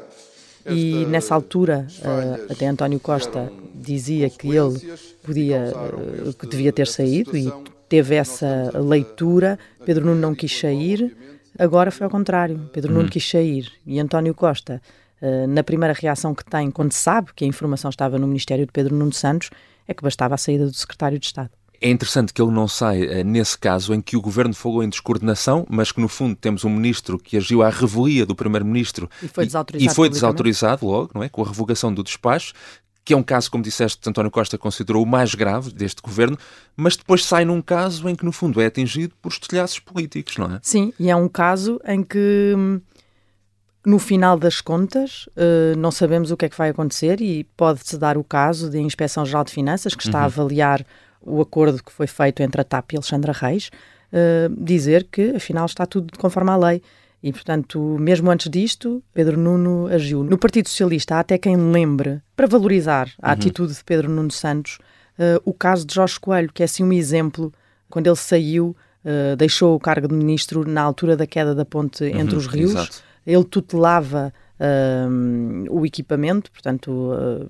E 0.69 1.07
nessa 1.07 1.35
altura, 1.35 1.87
uh, 2.01 2.53
até 2.53 2.67
António 2.67 2.99
Costa 2.99 3.51
dizia 3.75 4.29
que 4.29 4.49
ele 4.49 4.79
podia, 5.23 5.73
uh, 5.73 6.35
que 6.35 6.47
devia 6.47 6.73
ter 6.73 6.89
saído 6.89 7.37
e 7.37 7.51
teve 7.89 8.17
essa 8.17 8.73
leitura. 8.75 9.59
Pedro 9.85 10.05
Nuno 10.05 10.21
não 10.21 10.35
quis 10.35 10.59
sair. 10.59 11.17
Agora 11.59 11.91
foi 11.91 12.05
ao 12.05 12.11
contrário. 12.11 12.69
Pedro 12.73 12.93
Nuno 12.93 13.07
hum. 13.07 13.11
quis 13.11 13.27
sair 13.27 13.73
e 13.87 13.99
António 14.01 14.35
Costa 14.35 14.83
eh, 15.21 15.47
na 15.47 15.63
primeira 15.63 15.95
reação 15.95 16.35
que 16.35 16.45
tem, 16.45 16.71
quando 16.71 16.93
sabe 16.93 17.31
que 17.35 17.45
a 17.45 17.49
informação 17.49 17.89
estava 17.89 18.19
no 18.19 18.27
Ministério 18.27 18.67
de 18.67 18.73
Pedro 18.73 18.95
Nuno 18.95 19.13
Santos, 19.13 19.51
é 19.87 19.95
que 19.95 20.03
bastava 20.03 20.35
a 20.35 20.39
saída 20.39 20.67
do 20.67 20.75
Secretário 20.75 21.19
de 21.19 21.27
Estado. 21.27 21.51
É 21.81 21.91
interessante 21.91 22.33
que 22.33 22.41
ele 22.41 22.51
não 22.51 22.67
saia 22.67 23.23
nesse 23.23 23.59
caso 23.59 23.93
em 23.93 24.01
que 24.01 24.17
o 24.17 24.21
governo 24.21 24.55
falou 24.55 24.83
em 24.83 24.89
descoordenação, 24.89 25.67
mas 25.69 25.93
que 25.93 26.01
no 26.01 26.09
fundo 26.09 26.35
temos 26.35 26.65
um 26.65 26.71
ministro 26.71 27.19
que 27.19 27.37
agiu 27.37 27.63
à 27.63 27.69
revelia 27.69 28.25
do 28.25 28.35
primeiro-ministro 28.35 29.11
e 29.23 29.29
foi 29.29 29.45
desautorizado, 29.45 29.93
e 29.93 29.95
foi 29.95 30.09
desautorizado 30.09 30.87
logo, 30.87 31.11
não 31.15 31.23
é? 31.23 31.29
Com 31.29 31.43
a 31.43 31.47
revogação 31.47 31.93
do 31.93 32.03
despacho, 32.03 32.55
que 33.05 33.13
é 33.13 33.17
um 33.17 33.23
caso, 33.23 33.51
como 33.51 33.63
disseste, 33.63 34.09
António 34.09 34.31
Costa 34.31 34.59
considerou 34.59 35.03
o 35.03 35.07
mais 35.07 35.35
grave 35.35 35.71
deste 35.71 36.03
governo, 36.03 36.37
mas 36.75 36.97
depois 36.97 37.25
sai 37.25 37.45
num 37.45 37.63
caso 37.63 38.09
em 38.09 38.17
que 38.17 38.25
no 38.25 38.33
fundo 38.33 38.61
é 38.61 38.67
atingido 38.67 39.15
por 39.23 39.31
estilhaços 39.31 39.79
políticos, 39.79 40.37
não 40.39 40.57
é? 40.57 40.59
Sim, 40.63 40.93
e 40.99 41.09
é 41.09 41.15
um 41.15 41.29
caso 41.29 41.81
em 41.87 42.03
que 42.03 42.55
hum, 42.57 42.81
no 43.87 44.01
final 44.01 44.37
das 44.37 44.61
contas, 44.61 45.29
uh, 45.37 45.79
não 45.79 45.93
sabemos 45.93 46.33
o 46.33 46.37
que 46.37 46.47
é 46.47 46.49
que 46.49 46.59
vai 46.59 46.71
acontecer 46.71 47.21
e 47.21 47.45
pode-se 47.57 47.97
dar 47.97 48.19
o 48.19 48.25
caso 48.25 48.69
da 48.69 48.79
Inspeção 48.81 49.25
Geral 49.25 49.45
de 49.45 49.53
Finanças, 49.53 49.95
que 49.95 50.03
está 50.03 50.19
uhum. 50.19 50.25
a 50.25 50.27
avaliar 50.27 50.85
o 51.23 51.41
acordo 51.41 51.81
que 51.81 51.93
foi 51.93 52.09
feito 52.09 52.43
entre 52.43 52.61
a 52.61 52.65
TAP 52.65 52.93
e 52.93 52.97
Alexandra 52.97 53.33
Reis, 53.33 53.71
uh, 54.13 54.53
dizer 54.59 55.05
que 55.05 55.37
afinal 55.37 55.67
está 55.67 55.87
tudo 55.87 56.19
conforme 56.19 56.51
à 56.51 56.57
lei. 56.57 56.83
E, 57.23 57.33
portanto, 57.33 57.97
mesmo 58.01 58.29
antes 58.29 58.51
disto, 58.51 59.01
Pedro 59.15 59.39
Nuno 59.39 59.87
agiu. 59.87 60.25
No 60.25 60.37
Partido 60.37 60.69
Socialista 60.69 61.15
há 61.15 61.21
até 61.21 61.39
quem 61.39 61.57
lembre, 61.57 62.21
para 62.35 62.49
valorizar 62.49 63.09
a 63.23 63.29
uhum. 63.29 63.35
atitude 63.35 63.73
de 63.73 63.85
Pedro 63.85 64.11
Nuno 64.11 64.33
Santos, 64.33 64.79
uh, 65.17 65.41
o 65.45 65.55
caso 65.55 65.87
de 65.87 65.95
Jorge 65.95 66.19
Coelho, 66.19 66.51
que 66.53 66.61
é 66.61 66.65
assim 66.65 66.83
um 66.83 66.93
exemplo, 66.93 67.55
quando 67.89 68.09
ele 68.09 68.17
saiu, 68.17 68.77
uh, 69.05 69.37
deixou 69.37 69.77
o 69.77 69.81
cargo 69.81 70.09
de 70.09 70.15
ministro 70.15 70.69
na 70.69 70.83
altura 70.83 71.17
da 71.17 71.25
queda 71.25 71.55
da 71.55 71.65
ponte 71.65 72.03
uhum, 72.03 72.19
entre 72.19 72.35
os 72.35 72.49
rios. 72.49 72.73
Exato 72.73 73.06
ele 73.27 73.45
tutelava 73.45 74.33
uh, 74.61 75.71
o 75.71 75.85
equipamento, 75.85 76.51
portanto, 76.51 76.91
uh, 76.91 77.49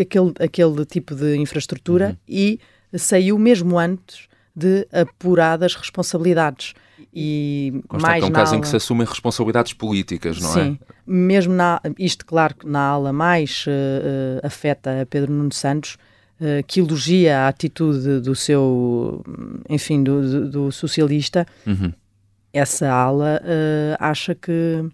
aquele, 0.00 0.32
aquele 0.40 0.84
tipo 0.84 1.14
de 1.14 1.36
infraestrutura 1.36 2.08
uhum. 2.08 2.16
e 2.28 2.60
saiu 2.96 3.38
mesmo 3.38 3.78
antes 3.78 4.28
de 4.54 4.86
apuradas 4.92 5.74
responsabilidades. 5.74 6.74
E 7.12 7.82
Consta 7.88 8.08
mais 8.08 8.20
que 8.20 8.26
é 8.26 8.28
um 8.28 8.32
caso 8.32 8.50
ala... 8.50 8.58
em 8.58 8.60
que 8.60 8.68
se 8.68 8.76
assumem 8.76 9.06
responsabilidades 9.06 9.72
políticas, 9.72 10.40
não 10.40 10.50
Sim, 10.50 10.60
é? 10.60 10.64
Sim, 10.64 10.78
mesmo 11.06 11.54
na, 11.54 11.80
isto, 11.98 12.26
claro, 12.26 12.56
na 12.64 12.80
ala 12.80 13.12
mais 13.12 13.64
uh, 13.66 14.44
afeta 14.44 15.02
a 15.02 15.06
Pedro 15.06 15.32
Nuno 15.32 15.52
Santos, 15.52 15.96
uh, 16.40 16.64
que 16.66 16.80
elogia 16.80 17.40
a 17.40 17.48
atitude 17.48 18.20
do 18.20 18.34
seu, 18.34 19.24
enfim, 19.68 20.02
do, 20.02 20.22
do, 20.22 20.50
do 20.50 20.72
socialista, 20.72 21.46
uhum 21.64 21.92
essa 22.54 22.88
ala 22.88 23.40
uh, 23.42 23.96
acha 23.98 24.34
que, 24.34 24.88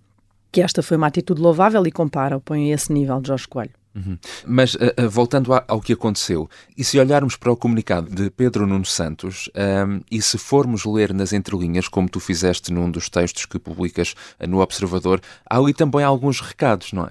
que 0.50 0.62
esta 0.62 0.82
foi 0.82 0.96
uma 0.96 1.06
atitude 1.06 1.40
louvável 1.40 1.86
e 1.86 1.92
compara, 1.92 2.40
põe 2.40 2.72
a 2.72 2.74
esse 2.74 2.90
nível 2.92 3.20
de 3.20 3.28
Jorge 3.28 3.46
Coelho. 3.46 3.70
Uhum. 3.94 4.16
Mas 4.46 4.74
uh, 4.74 4.78
voltando 5.10 5.52
ao 5.52 5.80
que 5.80 5.92
aconteceu, 5.92 6.48
e 6.76 6.82
se 6.82 6.98
olharmos 6.98 7.36
para 7.36 7.52
o 7.52 7.56
comunicado 7.56 8.08
de 8.08 8.30
Pedro 8.30 8.66
Nuno 8.66 8.84
Santos, 8.84 9.50
um, 9.54 10.00
e 10.10 10.22
se 10.22 10.38
formos 10.38 10.84
ler 10.84 11.12
nas 11.12 11.32
entrelinhas, 11.32 11.86
como 11.86 12.08
tu 12.08 12.18
fizeste 12.18 12.72
num 12.72 12.90
dos 12.90 13.10
textos 13.10 13.44
que 13.44 13.58
publicas 13.58 14.14
no 14.48 14.60
Observador, 14.60 15.20
há 15.48 15.58
ali 15.58 15.74
também 15.74 16.02
alguns 16.02 16.40
recados, 16.40 16.92
não 16.92 17.04
é? 17.04 17.10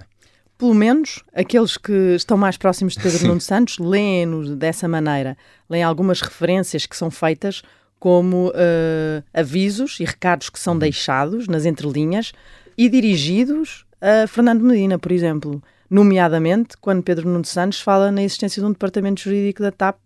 Pelo 0.57 0.73
menos 0.73 1.23
aqueles 1.33 1.77
que 1.77 2.15
estão 2.15 2.37
mais 2.37 2.57
próximos 2.57 2.93
de 2.93 3.01
Pedro 3.01 3.27
Nuno 3.27 3.39
Santos 3.39 3.77
leem-nos 3.77 4.53
dessa 4.55 4.89
maneira, 4.89 5.37
leem 5.69 5.83
algumas 5.83 6.19
referências 6.19 6.85
que 6.85 6.97
são 6.97 7.09
feitas 7.09 7.61
como 7.99 8.47
uh, 8.49 9.23
avisos 9.33 9.99
e 9.99 10.05
recados 10.05 10.49
que 10.49 10.59
são 10.59 10.73
uhum. 10.73 10.79
deixados 10.79 11.47
nas 11.47 11.65
entrelinhas 11.65 12.31
e 12.77 12.87
dirigidos 12.87 13.85
a 14.01 14.25
Fernando 14.27 14.63
Medina, 14.63 14.97
por 14.97 15.11
exemplo. 15.11 15.61
Nomeadamente, 15.89 16.77
quando 16.79 17.03
Pedro 17.03 17.27
Nuno 17.27 17.45
Santos 17.45 17.81
fala 17.81 18.11
na 18.11 18.23
existência 18.23 18.61
de 18.61 18.67
um 18.67 18.71
departamento 18.71 19.21
jurídico 19.21 19.61
da 19.61 19.71
TAP 19.71 19.97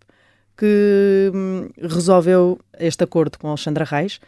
que 0.56 1.30
hum, 1.34 1.68
resolveu 1.80 2.58
este 2.78 3.04
acordo 3.04 3.38
com 3.38 3.48
Alexandra 3.48 3.84
Reis. 3.84 4.20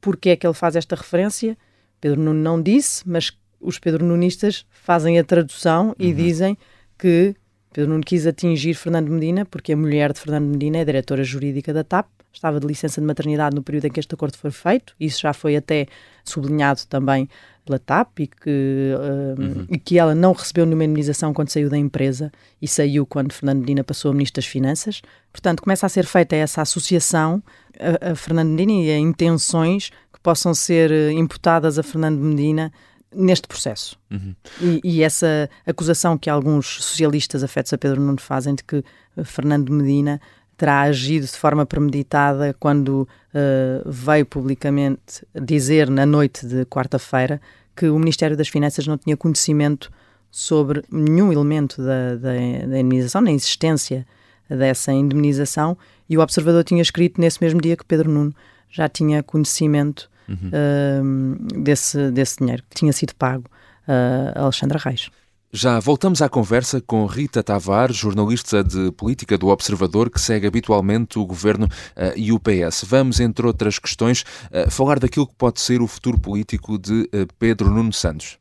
Porque 0.00 0.30
é 0.30 0.36
que 0.36 0.46
ele 0.46 0.54
faz 0.54 0.76
esta 0.76 0.94
referência? 0.94 1.56
Pedro 2.00 2.20
Nuno 2.20 2.40
não 2.40 2.60
disse, 2.60 3.02
mas 3.08 3.32
os 3.60 3.78
Pedro 3.78 4.04
Nunistas 4.04 4.64
fazem 4.70 5.18
a 5.18 5.24
tradução 5.24 5.94
e 5.98 6.08
uhum. 6.08 6.14
dizem 6.14 6.58
que 6.96 7.34
Pedro 7.72 7.90
Nuno 7.90 8.04
quis 8.04 8.26
atingir 8.26 8.74
Fernando 8.74 9.08
Medina, 9.08 9.44
porque 9.44 9.72
a 9.72 9.76
mulher 9.76 10.12
de 10.12 10.20
Fernando 10.20 10.46
Medina 10.46 10.78
é 10.78 10.84
diretora 10.84 11.24
jurídica 11.24 11.72
da 11.72 11.82
TAP, 11.82 12.06
estava 12.32 12.60
de 12.60 12.66
licença 12.66 13.00
de 13.00 13.06
maternidade 13.06 13.54
no 13.54 13.62
período 13.62 13.86
em 13.86 13.90
que 13.90 14.00
este 14.00 14.14
acordo 14.14 14.36
foi 14.36 14.50
feito, 14.50 14.94
isso 14.98 15.20
já 15.20 15.32
foi 15.32 15.56
até 15.56 15.86
sublinhado 16.24 16.82
também 16.88 17.28
pela 17.64 17.78
TAP 17.78 18.20
e 18.20 18.26
que, 18.26 18.94
uh, 18.96 19.40
uhum. 19.40 19.66
e 19.68 19.78
que 19.78 19.98
ela 19.98 20.14
não 20.14 20.32
recebeu 20.32 20.64
nenhuma 20.64 20.84
indemnização 20.84 21.34
quando 21.34 21.50
saiu 21.50 21.68
da 21.68 21.76
empresa 21.76 22.32
e 22.60 22.66
saiu 22.66 23.04
quando 23.04 23.32
Fernando 23.32 23.60
Medina 23.60 23.84
passou 23.84 24.10
a 24.10 24.14
Ministro 24.14 24.40
das 24.40 24.46
Finanças. 24.46 25.02
Portanto, 25.30 25.62
começa 25.62 25.84
a 25.84 25.88
ser 25.88 26.06
feita 26.06 26.34
essa 26.34 26.62
associação 26.62 27.42
a, 27.78 28.12
a 28.12 28.14
Fernando 28.14 28.48
Medina 28.48 28.72
e 28.72 28.90
a 28.90 28.98
intenções 28.98 29.90
que 30.12 30.20
possam 30.22 30.54
ser 30.54 30.90
eh, 30.90 31.12
imputadas 31.12 31.78
a 31.78 31.82
Fernando 31.82 32.18
Medina 32.18 32.72
neste 33.14 33.46
processo. 33.46 33.98
Uhum. 34.10 34.34
E, 34.60 34.80
e, 34.84 35.02
essa 35.02 35.48
acusação 35.66 36.18
que 36.18 36.28
alguns 36.28 36.66
socialistas 36.82 37.42
afetos 37.42 37.72
a 37.72 37.78
Pedro 37.78 38.00
Nuno 38.00 38.20
fazem 38.20 38.54
de 38.54 38.64
que 38.64 38.82
Fernando 39.24 39.72
Medina 39.72 40.20
terá 40.58 40.80
agido 40.82 41.24
de 41.24 41.32
forma 41.32 41.64
premeditada 41.64 42.54
quando 42.58 43.08
uh, 43.32 43.88
veio 43.90 44.26
publicamente 44.26 45.24
dizer 45.40 45.88
na 45.88 46.04
noite 46.04 46.44
de 46.44 46.66
quarta-feira 46.66 47.40
que 47.76 47.88
o 47.88 47.98
Ministério 47.98 48.36
das 48.36 48.48
Finanças 48.48 48.84
não 48.84 48.98
tinha 48.98 49.16
conhecimento 49.16 49.88
sobre 50.32 50.84
nenhum 50.90 51.32
elemento 51.32 51.80
da, 51.80 52.16
da, 52.16 52.32
da 52.32 52.78
indemnização, 52.80 53.20
na 53.20 53.30
existência 53.30 54.04
dessa 54.50 54.92
indemnização, 54.92 55.78
e 56.10 56.18
o 56.18 56.20
observador 56.20 56.64
tinha 56.64 56.82
escrito 56.82 57.20
nesse 57.20 57.42
mesmo 57.42 57.60
dia 57.60 57.76
que 57.76 57.84
Pedro 57.84 58.10
Nuno 58.10 58.34
já 58.68 58.88
tinha 58.88 59.22
conhecimento 59.22 60.10
uhum. 60.28 60.50
uh, 60.50 61.62
desse, 61.62 62.10
desse 62.10 62.38
dinheiro 62.38 62.64
que 62.68 62.76
tinha 62.76 62.92
sido 62.92 63.14
pago 63.14 63.44
a 64.34 64.42
Alexandra 64.42 64.78
Reis. 64.78 65.08
Já 65.50 65.80
voltamos 65.80 66.20
à 66.20 66.28
conversa 66.28 66.78
com 66.78 67.06
Rita 67.06 67.42
Tavares, 67.42 67.96
jornalista 67.96 68.62
de 68.62 68.92
política 68.92 69.38
do 69.38 69.48
Observador, 69.48 70.10
que 70.10 70.20
segue 70.20 70.46
habitualmente 70.46 71.18
o 71.18 71.24
governo 71.24 71.64
uh, 71.66 72.12
e 72.14 72.30
o 72.32 72.38
PS. 72.38 72.84
Vamos, 72.86 73.18
entre 73.18 73.46
outras 73.46 73.78
questões, 73.78 74.26
uh, 74.52 74.70
falar 74.70 74.98
daquilo 74.98 75.26
que 75.26 75.34
pode 75.34 75.60
ser 75.60 75.80
o 75.80 75.86
futuro 75.86 76.20
político 76.20 76.78
de 76.78 77.08
uh, 77.14 77.26
Pedro 77.38 77.70
Nuno 77.70 77.94
Santos. 77.94 78.38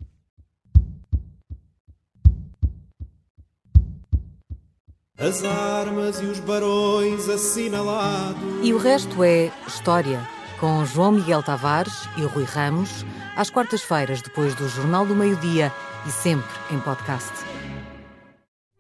As 5.18 5.46
armas 5.46 6.22
e 6.22 6.26
os 6.26 6.42
barões 6.42 7.30
assinalados. 7.30 8.38
E 8.62 8.74
o 8.74 8.78
resto 8.78 9.24
é 9.24 9.50
história. 9.66 10.28
Com 10.60 10.84
João 10.86 11.14
Miguel 11.14 11.42
Tavares 11.42 12.10
e 12.18 12.22
Rui 12.24 12.44
Ramos, 12.44 13.06
às 13.38 13.52
quartas-feiras, 13.52 14.22
depois 14.22 14.56
do 14.56 14.68
Jornal 14.68 15.06
do 15.06 15.16
Meio-Dia 15.16 15.72
e 16.08 16.12
sempre 16.12 16.50
em 16.72 16.80
podcast. 16.80 17.32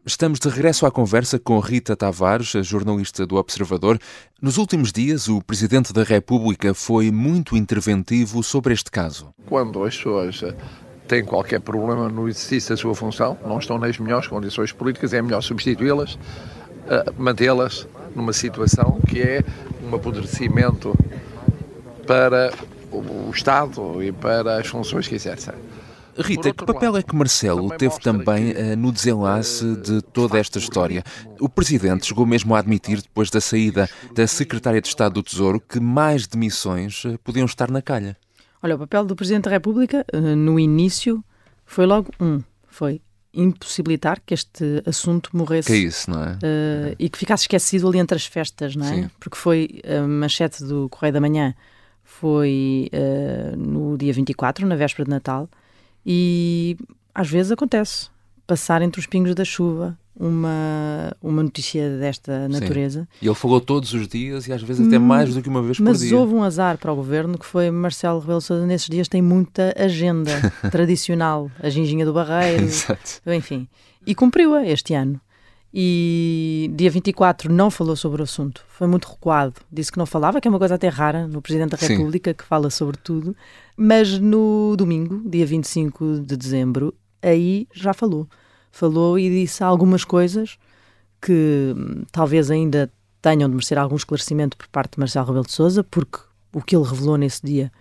Estamos 0.03 0.39
de 0.39 0.49
regresso 0.49 0.85
à 0.85 0.91
conversa 0.91 1.37
com 1.37 1.59
Rita 1.59 1.95
Tavares, 1.95 2.55
a 2.55 2.63
jornalista 2.63 3.27
do 3.27 3.35
Observador. 3.35 3.99
Nos 4.41 4.57
últimos 4.57 4.91
dias, 4.91 5.27
o 5.27 5.41
Presidente 5.41 5.93
da 5.93 6.01
República 6.01 6.73
foi 6.73 7.11
muito 7.11 7.55
interventivo 7.55 8.41
sobre 8.41 8.73
este 8.73 8.89
caso. 8.89 9.29
Quando 9.45 9.83
as 9.83 9.95
pessoas 9.95 10.41
têm 11.07 11.23
qualquer 11.23 11.59
problema 11.59 12.09
no 12.09 12.27
exercício 12.27 12.69
da 12.71 12.77
sua 12.77 12.95
função, 12.95 13.37
não 13.45 13.59
estão 13.59 13.77
nas 13.77 13.99
melhores 13.99 14.27
condições 14.27 14.71
políticas, 14.71 15.13
é 15.13 15.21
melhor 15.21 15.41
substituí-las, 15.41 16.17
eh, 16.87 17.05
mantê-las 17.17 17.87
numa 18.15 18.33
situação 18.33 18.99
que 19.07 19.21
é 19.21 19.43
um 19.83 19.93
apodrecimento 19.93 20.95
para 22.07 22.51
o 22.91 23.32
Estado 23.34 24.01
e 24.01 24.12
para 24.12 24.58
as 24.60 24.67
funções 24.67 25.08
que 25.08 25.15
exercem. 25.15 25.53
Rita, 26.20 26.51
que 26.51 26.65
papel 26.65 26.94
lado, 26.94 27.00
é 27.00 27.03
que 27.03 27.15
Marcelo 27.15 27.63
também 27.63 27.77
teve 27.77 28.00
também 28.00 28.53
que... 28.53 28.60
Eh, 28.60 28.75
no 28.75 28.91
desenlace 28.91 29.75
de 29.75 30.01
toda 30.01 30.39
esta 30.39 30.58
história? 30.58 31.03
O 31.39 31.48
Presidente 31.48 32.08
chegou 32.08 32.25
mesmo 32.25 32.56
a 32.56 32.60
admitir, 32.60 33.01
depois 33.01 33.29
da 33.29 33.39
saída 33.39 33.88
da 34.15 34.25
Secretária 34.25 34.82
de 34.82 34.88
Estado 34.88 35.13
do 35.13 35.24
Tesouro, 35.24 35.60
que 35.62 35.79
mais 35.79 36.25
demissões 36.25 37.03
eh, 37.06 37.17
podiam 37.24 37.46
estar 37.46 37.70
na 37.70 37.84
calha. 37.84 38.17
Olha, 38.63 38.75
o 38.75 38.79
papel 38.79 39.06
do 39.06 39.15
Presidente 39.15 39.44
da 39.44 39.51
República, 39.51 40.03
eh, 40.12 40.20
no 40.20 40.60
início, 40.60 41.24
foi 41.65 41.86
logo 41.86 42.12
um. 42.20 42.41
Foi 42.67 43.00
impossibilitar 43.34 44.20
que 44.25 44.34
este 44.34 44.82
assunto 44.88 45.29
morresse. 45.34 45.67
Que 45.67 45.74
é 45.74 45.77
isso, 45.77 46.10
não 46.10 46.24
é? 46.24 46.32
Uh, 46.34 46.96
e 46.98 47.08
que 47.08 47.17
ficasse 47.17 47.44
esquecido 47.44 47.88
ali 47.88 48.00
entre 48.00 48.15
as 48.15 48.25
festas, 48.25 48.75
não 48.75 48.86
é? 48.88 48.96
Sim. 48.96 49.10
Porque 49.20 49.38
foi 49.38 49.79
a 49.88 50.01
manchete 50.08 50.63
do 50.63 50.89
Correio 50.89 51.13
da 51.13 51.22
Manhã, 51.22 51.53
foi 52.07 52.89
uh, 52.93 53.55
no 53.57 53.97
dia 53.97 54.13
24, 54.13 54.65
na 54.65 54.75
véspera 54.75 55.03
de 55.03 55.11
Natal, 55.11 55.49
e 56.05 56.77
às 57.13 57.29
vezes 57.29 57.51
acontece 57.51 58.09
passar 58.47 58.81
entre 58.81 58.99
os 58.99 59.05
pingos 59.05 59.35
da 59.35 59.43
chuva 59.43 59.97
uma, 60.17 61.13
uma 61.21 61.43
notícia 61.43 61.97
desta 61.97 62.47
natureza. 62.47 63.01
Sim. 63.01 63.07
E 63.21 63.27
ele 63.27 63.35
falou 63.35 63.59
todos 63.59 63.93
os 63.93 64.07
dias 64.07 64.47
e 64.47 64.53
às 64.53 64.63
vezes 64.63 64.87
até 64.87 64.97
hum, 64.97 65.01
mais 65.01 65.35
do 65.35 65.41
que 65.41 65.49
uma 65.49 65.61
vez 65.61 65.77
por 65.77 65.83
mas 65.83 65.99
dia. 65.99 66.11
Mas 66.11 66.19
houve 66.19 66.33
um 66.33 66.43
azar 66.43 66.77
para 66.77 66.91
o 66.91 66.95
governo 66.95 67.37
que 67.37 67.45
foi 67.45 67.69
Marcelo 67.69 68.19
Rebelo 68.19 68.41
Sousa 68.41 68.65
nesses 68.65 68.87
dias 68.87 69.07
tem 69.07 69.21
muita 69.21 69.75
agenda 69.77 70.31
tradicional, 70.71 71.51
a 71.59 71.69
ginginha 71.69 72.05
do 72.05 72.13
barreiro, 72.13 72.63
Exato. 72.63 73.21
enfim. 73.27 73.67
E 74.05 74.15
cumpriu-a 74.15 74.65
este 74.65 74.93
ano. 74.93 75.19
E 75.74 76.71
dia 76.75 76.89
24 76.89 77.51
não 77.51 77.69
falou 77.69 77.95
sobre 77.95 78.21
o 78.21 78.24
assunto, 78.24 78.63
foi 78.69 78.88
muito 78.88 79.07
recuado. 79.07 79.55
Disse 79.71 79.91
que 79.91 79.97
não 79.97 80.05
falava, 80.05 80.39
que 80.39 80.47
é 80.47 80.51
uma 80.51 80.59
coisa 80.59 80.75
até 80.75 80.88
rara 80.88 81.27
no 81.27 81.41
Presidente 81.41 81.71
da 81.71 81.77
República, 81.77 82.31
Sim. 82.31 82.36
que 82.36 82.43
fala 82.43 82.69
sobre 82.69 82.97
tudo. 82.97 83.36
Mas 83.75 84.17
no 84.17 84.75
domingo, 84.77 85.21
dia 85.29 85.45
25 85.45 86.21
de 86.21 86.38
dezembro, 86.38 86.93
aí 87.21 87.67
já 87.74 87.93
falou. 87.93 88.27
Falou 88.71 89.19
e 89.19 89.29
disse 89.29 89.63
algumas 89.63 90.03
coisas 90.03 90.57
que 91.21 91.74
hum, 91.75 92.03
talvez 92.12 92.50
ainda 92.50 92.91
tenham 93.21 93.50
de 93.50 93.55
merecer 93.55 93.77
algum 93.77 93.95
esclarecimento 93.95 94.55
por 94.55 94.67
parte 94.67 94.93
de 94.93 95.00
Marcelo 95.00 95.25
Rebelo 95.25 95.45
de 95.45 95.51
Sousa, 95.51 95.83
porque 95.83 96.19
o 96.53 96.62
que 96.62 96.75
ele 96.75 96.86
revelou 96.86 97.17
nesse 97.17 97.45
dia 97.45 97.71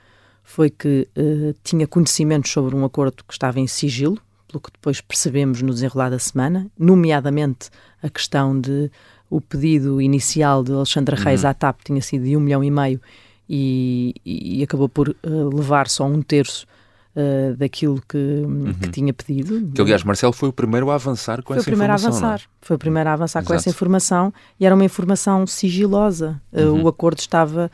foi 0.43 0.71
que 0.71 1.09
uh, 1.17 1.55
tinha 1.63 1.87
conhecimentos 1.87 2.51
sobre 2.51 2.75
um 2.75 2.85
acordo 2.85 3.25
que 3.25 3.33
estava 3.33 3.59
em 3.61 3.67
sigilo, 3.67 4.19
pelo 4.49 4.61
que 4.61 4.71
depois 4.73 5.01
percebemos 5.01 5.63
no 5.63 5.73
desenrolar 5.73 6.11
da 6.11 6.19
semana, 6.19 6.71
nomeadamente 6.79 7.71
a 8.03 8.09
questão 8.09 8.59
de 8.59 8.91
o 9.29 9.41
pedido 9.41 10.01
inicial 10.01 10.63
de 10.63 10.73
Alexandra 10.73 11.17
Reis 11.17 11.43
uhum. 11.43 11.51
à 11.51 11.55
TAP 11.55 11.81
tinha 11.85 12.01
sido 12.01 12.25
de 12.25 12.37
um 12.37 12.41
milhão 12.41 12.63
e 12.63 12.71
meio 12.71 13.01
e, 13.49 14.15
e 14.25 14.63
acabou 14.63 14.89
por 14.89 15.09
uh, 15.09 15.57
levar 15.57 15.89
só 15.89 16.05
um 16.05 16.23
terço 16.23 16.67
uh, 17.15 17.57
daquilo 17.57 18.01
que, 18.09 18.17
uhum. 18.17 18.73
que, 18.75 18.89
tinha 18.91 19.13
pedido. 19.13 19.73
Que, 19.73 19.81
aliás, 19.81 20.03
Marcelo 20.05 20.33
foi 20.33 20.49
o 20.49 20.53
primeiro 20.53 20.91
a 20.91 20.95
avançar 20.95 21.43
com 21.43 21.55
foi 21.55 21.59
essa 21.59 21.71
informação. 21.71 22.13
Foi 22.13 22.15
o 22.15 22.19
primeiro 22.19 22.29
a 22.29 22.33
avançar, 22.33 22.41
é? 22.41 22.67
foi 22.67 22.77
o 22.77 22.79
primeiro 22.79 23.11
a 23.11 23.13
avançar 23.13 23.39
Exato. 23.41 23.53
com 23.53 23.55
essa 23.55 23.71
informação 23.71 24.35
e 24.59 24.67
era 24.67 24.75
uma 24.75 24.85
informação 24.85 25.47
sigilosa. 25.47 26.41
Uh, 26.53 26.61
uhum. 26.61 26.83
O 26.85 26.89
acordo 26.89 27.19
estava 27.19 27.71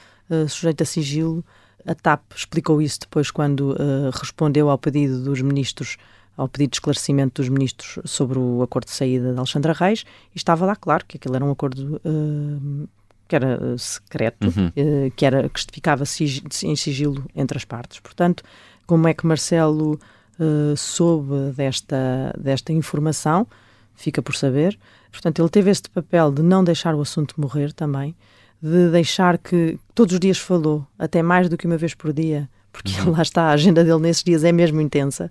sujeito 0.48 0.82
a 0.82 0.86
sigilo. 0.86 1.44
A 1.86 1.94
TAP 1.94 2.22
explicou 2.34 2.80
isso 2.80 3.00
depois 3.00 3.30
quando 3.30 3.76
respondeu 4.14 4.70
ao 4.70 4.78
pedido 4.78 5.22
dos 5.22 5.42
ministros 5.42 5.98
ao 6.36 6.48
pedido 6.48 6.70
de 6.70 6.76
esclarecimento 6.76 7.42
dos 7.42 7.48
ministros 7.48 7.98
sobre 8.10 8.38
o 8.38 8.62
acordo 8.62 8.86
de 8.86 8.92
saída 8.92 9.32
de 9.32 9.38
Alexandra 9.38 9.72
Reis 9.72 10.04
e 10.34 10.38
estava 10.38 10.64
lá 10.64 10.74
claro 10.74 11.04
que 11.06 11.16
aquilo 11.16 11.36
era 11.36 11.44
um 11.44 11.50
acordo 11.50 12.00
uh, 12.04 12.88
que 13.28 13.36
era 13.36 13.54
eh, 13.54 13.78
secreto, 13.78 14.46
uhum. 14.46 14.66
uh, 14.68 15.10
que, 15.16 15.24
era, 15.24 15.48
que 15.48 15.60
ficava 15.72 16.04
sig 16.04 16.42
em 16.64 16.76
sigilo 16.76 17.24
entre 17.34 17.56
as 17.56 17.64
partes. 17.64 17.98
Portanto, 18.00 18.42
como 18.86 19.08
é 19.08 19.14
que 19.14 19.26
Marcelo 19.26 19.98
soube 20.76 21.52
desta, 21.54 22.34
desta 22.36 22.72
informação, 22.72 23.46
fica 23.94 24.20
por 24.20 24.34
saber. 24.34 24.78
Portanto, 25.10 25.40
ele 25.40 25.48
teve 25.48 25.70
este 25.70 25.88
papel 25.90 26.32
de 26.32 26.42
não 26.42 26.64
deixar 26.64 26.94
o 26.94 27.00
assunto 27.00 27.40
morrer 27.40 27.72
também, 27.72 28.14
de 28.60 28.90
deixar 28.90 29.38
que 29.38 29.78
todos 29.94 30.14
os 30.14 30.20
dias 30.20 30.38
falou, 30.38 30.86
até 30.98 31.22
mais 31.22 31.48
do 31.48 31.56
que 31.56 31.66
uma 31.66 31.76
vez 31.76 31.94
por 31.94 32.12
dia, 32.12 32.48
porque 32.72 32.92
uhum. 33.02 33.12
lá 33.12 33.22
está, 33.22 33.44
a 33.44 33.52
agenda 33.52 33.84
dele 33.84 34.00
nesses 34.00 34.24
dias 34.24 34.42
é 34.44 34.52
mesmo 34.52 34.80
intensa. 34.80 35.30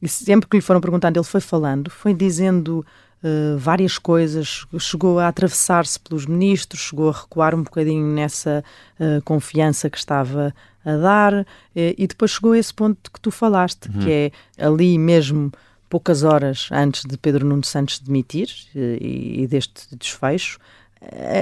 E 0.00 0.08
sempre 0.08 0.48
que 0.48 0.56
lhe 0.56 0.62
foram 0.62 0.80
perguntando, 0.80 1.18
ele 1.18 1.24
foi 1.24 1.40
falando, 1.40 1.90
foi 1.90 2.12
dizendo 2.12 2.84
uh, 3.24 3.58
várias 3.58 3.98
coisas, 3.98 4.66
chegou 4.78 5.18
a 5.18 5.28
atravessar-se 5.28 5.98
pelos 5.98 6.26
ministros, 6.26 6.82
chegou 6.82 7.08
a 7.08 7.12
recuar 7.12 7.54
um 7.54 7.62
bocadinho 7.62 8.06
nessa 8.06 8.62
uh, 9.00 9.22
confiança 9.22 9.88
que 9.88 9.96
estava 9.96 10.54
a 10.84 10.96
dar, 10.96 11.34
uh, 11.34 11.46
e 11.74 12.06
depois 12.06 12.32
chegou 12.32 12.52
a 12.52 12.58
esse 12.58 12.74
ponto 12.74 13.10
que 13.10 13.20
tu 13.20 13.30
falaste, 13.30 13.88
uhum. 13.88 14.00
que 14.00 14.10
é 14.10 14.30
ali 14.58 14.98
mesmo 14.98 15.50
poucas 15.88 16.22
horas 16.22 16.68
antes 16.70 17.04
de 17.04 17.16
Pedro 17.16 17.46
Nuno 17.46 17.64
Santos 17.64 18.00
demitir 18.00 18.48
e, 18.74 19.42
e 19.42 19.46
deste 19.46 19.96
desfecho, 19.96 20.58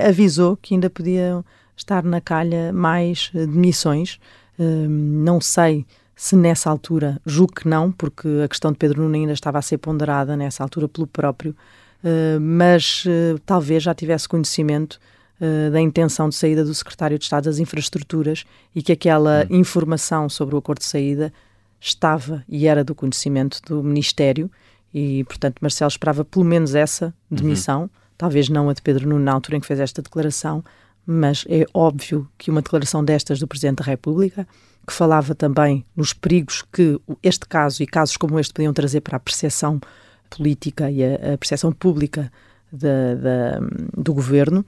avisou 0.07 0.59
que 0.59 0.75
ainda 0.75 0.91
podiam 0.91 1.43
estar 1.75 2.03
na 2.03 2.21
calha 2.21 2.71
mais 2.71 3.31
demissões. 3.33 4.21
não 4.59 5.41
sei 5.41 5.87
se 6.23 6.37
nessa 6.37 6.71
altura, 6.71 7.21
julgo 7.27 7.53
que 7.53 7.67
não, 7.67 7.91
porque 7.91 8.29
a 8.45 8.49
questão 8.49 8.71
de 8.71 8.79
Pedro 8.79 9.03
Nuno 9.03 9.17
ainda 9.17 9.33
estava 9.33 9.59
a 9.59 9.63
ser 9.63 9.79
ponderada 9.79 10.37
nessa 10.37 10.63
altura 10.63 10.87
pelo 10.87 11.05
próprio, 11.05 11.51
uh, 11.51 12.41
mas 12.41 13.05
uh, 13.07 13.41
talvez 13.45 13.83
já 13.83 13.93
tivesse 13.93 14.29
conhecimento 14.29 15.01
uh, 15.41 15.73
da 15.73 15.81
intenção 15.81 16.29
de 16.29 16.37
saída 16.37 16.65
do 16.65 16.73
secretário 16.73 17.19
de 17.19 17.25
Estado 17.25 17.47
das 17.47 17.59
Infraestruturas 17.59 18.45
e 18.73 18.85
que 18.85 18.93
aquela 18.93 19.49
hum. 19.51 19.57
informação 19.57 20.29
sobre 20.29 20.55
o 20.55 20.59
acordo 20.59 20.79
de 20.79 20.85
saída 20.85 21.33
estava 21.81 22.45
e 22.49 22.69
era 22.69 22.85
do 22.85 22.95
conhecimento 22.95 23.61
do 23.67 23.83
Ministério 23.83 24.49
E, 24.95 25.25
portanto, 25.25 25.57
Marcelo 25.61 25.89
esperava 25.89 26.25
pelo 26.25 26.45
menos 26.45 26.77
essa 26.77 27.13
demissão, 27.29 27.83
uhum. 27.83 27.91
talvez 28.17 28.49
não 28.49 28.69
a 28.69 28.73
de 28.73 28.81
Pedro 28.81 29.09
Nuno 29.09 29.25
na 29.25 29.33
altura 29.33 29.57
em 29.57 29.61
que 29.61 29.67
fez 29.67 29.81
esta 29.81 30.01
declaração, 30.01 30.63
mas 31.05 31.45
é 31.49 31.67
óbvio 31.75 32.29
que 32.39 32.49
uma 32.49 32.63
declaração 32.63 33.05
destas 33.05 33.41
do 33.41 33.49
Presidente 33.49 33.79
da 33.79 33.85
República, 33.85 34.47
que 34.87 34.93
falava 34.93 35.35
também 35.35 35.85
nos 35.97 36.13
perigos 36.13 36.65
que 36.73 37.01
este 37.23 37.47
caso 37.47 37.83
e 37.83 37.87
casos 37.87 38.17
como 38.17 38.39
este 38.39 38.53
podiam 38.53 38.73
trazer 38.73 39.01
para 39.01 39.17
a 39.17 39.21
percepção 39.21 39.81
política 40.29 40.91
e 40.91 41.05
a, 41.05 41.35
a 41.35 41.39
percepção 41.39 41.73
pública 41.73 42.33
da, 42.73 43.15
da, 43.15 43.61
do 43.97 44.15
governo, 44.15 44.65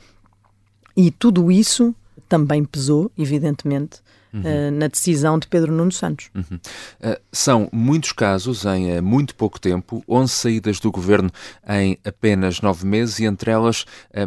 e 0.97 1.11
tudo 1.11 1.51
isso 1.51 1.95
também 2.29 2.65
pesou, 2.65 3.11
evidentemente, 3.19 4.01
uhum. 4.35 4.41
uh, 4.41 4.71
na 4.73 4.89
decisão 4.89 5.39
de 5.39 5.47
Pedro 5.47 5.73
Nuno 5.73 5.93
Santos. 5.93 6.29
Uhum. 6.35 6.57
Uh, 6.57 7.21
são 7.33 7.69
muitos 7.73 8.13
casos 8.13 8.65
em 8.65 8.99
uh, 8.99 9.03
muito 9.03 9.35
pouco 9.35 9.61
tempo, 9.61 10.03
11 10.09 10.33
saídas 10.33 10.81
do 10.81 10.91
governo 10.91 11.31
em 11.69 11.99
apenas 12.05 12.61
nove 12.61 12.87
meses 12.87 13.19
e 13.21 13.25
entre 13.25 13.51
elas 13.51 13.85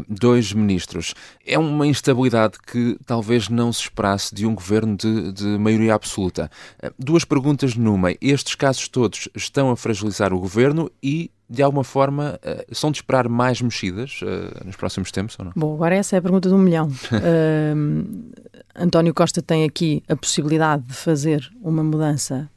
dois 0.07 0.53
ministros. 0.53 1.13
É 1.45 1.57
uma 1.57 1.85
instabilidade 1.85 2.57
que 2.59 2.97
talvez 3.05 3.49
não 3.49 3.71
se 3.73 3.81
esperasse 3.81 4.33
de 4.33 4.45
um 4.45 4.55
governo 4.55 4.95
de, 4.95 5.31
de 5.31 5.45
maioria 5.57 5.93
absoluta. 5.95 6.49
duas 6.97 7.25
perguntas 7.25 7.75
numa. 7.75 8.13
Estes 8.21 8.55
casos 8.55 8.87
todos 8.87 9.27
estão 9.35 9.71
a 9.71 9.77
fragilizar 9.77 10.33
o 10.33 10.39
governo 10.39 10.91
e 11.01 11.31
de 11.49 11.63
alguma 11.63 11.83
forma, 11.83 12.39
uh, 12.43 12.75
são 12.75 12.91
de 12.91 12.97
esperar 12.97 13.29
mais 13.29 13.61
mexidas 13.61 14.19
uh, 14.21 14.65
nos 14.65 14.75
próximos 14.75 15.11
tempos 15.11 15.37
ou 15.39 15.45
não? 15.45 15.53
Bom, 15.55 15.73
agora 15.75 15.95
essa 15.95 16.15
é 16.15 16.19
a 16.19 16.21
pergunta 16.21 16.49
do 16.49 16.55
um 16.55 16.59
milhão. 16.59 16.87
uh, 17.11 18.41
António 18.75 19.13
Costa 19.13 19.41
tem 19.41 19.63
aqui 19.63 20.03
a 20.09 20.15
possibilidade 20.15 20.83
de 20.83 20.93
fazer 20.93 21.49
uma 21.61 21.83
mudança 21.83 22.49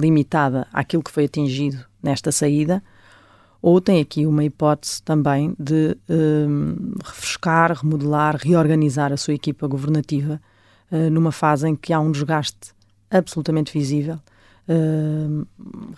limitada 0.00 0.66
àquilo 0.72 1.02
que 1.02 1.10
foi 1.10 1.24
atingido 1.26 1.84
nesta 2.02 2.32
saída, 2.32 2.82
ou 3.60 3.78
tem 3.80 4.00
aqui 4.00 4.24
uma 4.24 4.42
hipótese 4.42 5.02
também 5.02 5.54
de 5.58 5.94
refrescar, 7.04 7.72
remodelar, 7.72 8.36
reorganizar 8.36 9.12
a 9.12 9.18
sua 9.18 9.34
equipa 9.34 9.66
governativa 9.66 10.40
numa 11.12 11.30
fase 11.30 11.68
em 11.68 11.76
que 11.76 11.92
há 11.92 12.00
um 12.00 12.10
desgaste 12.10 12.72
absolutamente 13.10 13.70
visível 13.70 14.18
Uh, 14.68 15.46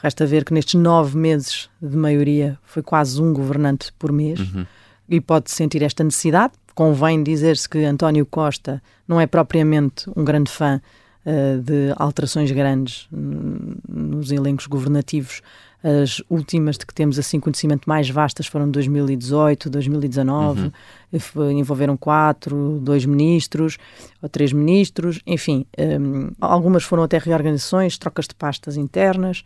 resta 0.02 0.26
ver 0.26 0.44
que 0.44 0.52
nestes 0.52 0.74
nove 0.74 1.16
meses 1.16 1.70
de 1.80 1.96
maioria 1.96 2.58
foi 2.64 2.82
quase 2.82 3.20
um 3.20 3.32
governante 3.32 3.90
por 3.98 4.12
mês 4.12 4.38
uhum. 4.40 4.66
e 5.08 5.20
pode 5.20 5.50
sentir 5.50 5.82
esta 5.82 6.04
necessidade. 6.04 6.52
Convém 6.74 7.22
dizer-se 7.22 7.68
que 7.68 7.82
António 7.84 8.26
Costa 8.26 8.82
não 9.06 9.18
é 9.18 9.26
propriamente 9.26 10.08
um 10.14 10.22
grande 10.22 10.50
fã 10.50 10.82
uh, 11.24 11.62
de 11.62 11.94
alterações 11.96 12.50
grandes 12.50 13.08
nos 13.10 14.30
elencos 14.30 14.66
governativos, 14.66 15.40
as 15.82 16.20
últimas 16.28 16.76
de 16.76 16.84
que 16.84 16.92
temos 16.92 17.18
assim 17.18 17.38
conhecimento 17.38 17.88
mais 17.88 18.10
vastas 18.10 18.46
foram 18.46 18.68
2018, 18.68 19.70
2019, 19.70 20.72
uhum. 21.12 21.50
envolveram 21.52 21.96
quatro, 21.96 22.80
dois 22.82 23.04
ministros 23.04 23.78
ou 24.20 24.28
três 24.28 24.52
ministros, 24.52 25.20
enfim, 25.26 25.64
um, 25.78 26.30
algumas 26.40 26.82
foram 26.82 27.04
até 27.04 27.18
reorganizações, 27.18 27.96
trocas 27.96 28.26
de 28.26 28.34
pastas 28.34 28.76
internas, 28.76 29.44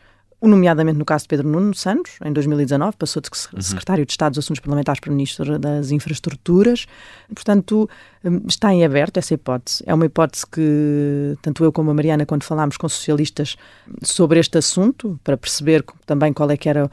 nomeadamente 0.48 0.98
no 0.98 1.04
caso 1.04 1.24
de 1.24 1.28
Pedro 1.28 1.48
Nuno 1.48 1.74
Santos, 1.74 2.14
em 2.24 2.32
2019, 2.32 2.96
passou 2.96 3.22
de 3.22 3.28
uhum. 3.54 3.62
secretário 3.62 4.04
de 4.04 4.12
Estado 4.12 4.32
dos 4.32 4.44
Assuntos 4.44 4.60
Parlamentares 4.60 5.00
para 5.00 5.12
ministro 5.12 5.58
das 5.58 5.90
Infraestruturas. 5.92 6.86
Portanto, 7.32 7.88
hum, 8.24 8.42
está 8.48 8.72
em 8.74 8.84
aberto 8.84 9.18
essa 9.18 9.34
hipótese. 9.34 9.84
É 9.86 9.94
uma 9.94 10.04
hipótese 10.04 10.44
que 10.46 11.38
tanto 11.40 11.62
eu 11.64 11.72
como 11.72 11.92
a 11.92 11.94
Mariana, 11.94 12.26
quando 12.26 12.42
falámos 12.42 12.76
com 12.76 12.88
socialistas 12.88 13.56
sobre 14.02 14.40
este 14.40 14.58
assunto, 14.58 15.18
para 15.22 15.36
perceber 15.36 15.84
também 16.04 16.32
qual 16.32 16.50
é 16.50 16.56
que 16.56 16.68
era, 16.68 16.90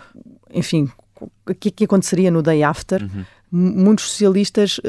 enfim, 0.53 0.88
o 1.20 1.56
que, 1.56 1.72
que 1.72 1.86
aconteceria 1.86 2.29
no 2.29 2.44
day 2.44 2.63
after, 2.63 3.01
uhum. 3.01 3.25
muitos 3.51 4.12
socialistas 4.12 4.77
uh, 4.79 4.82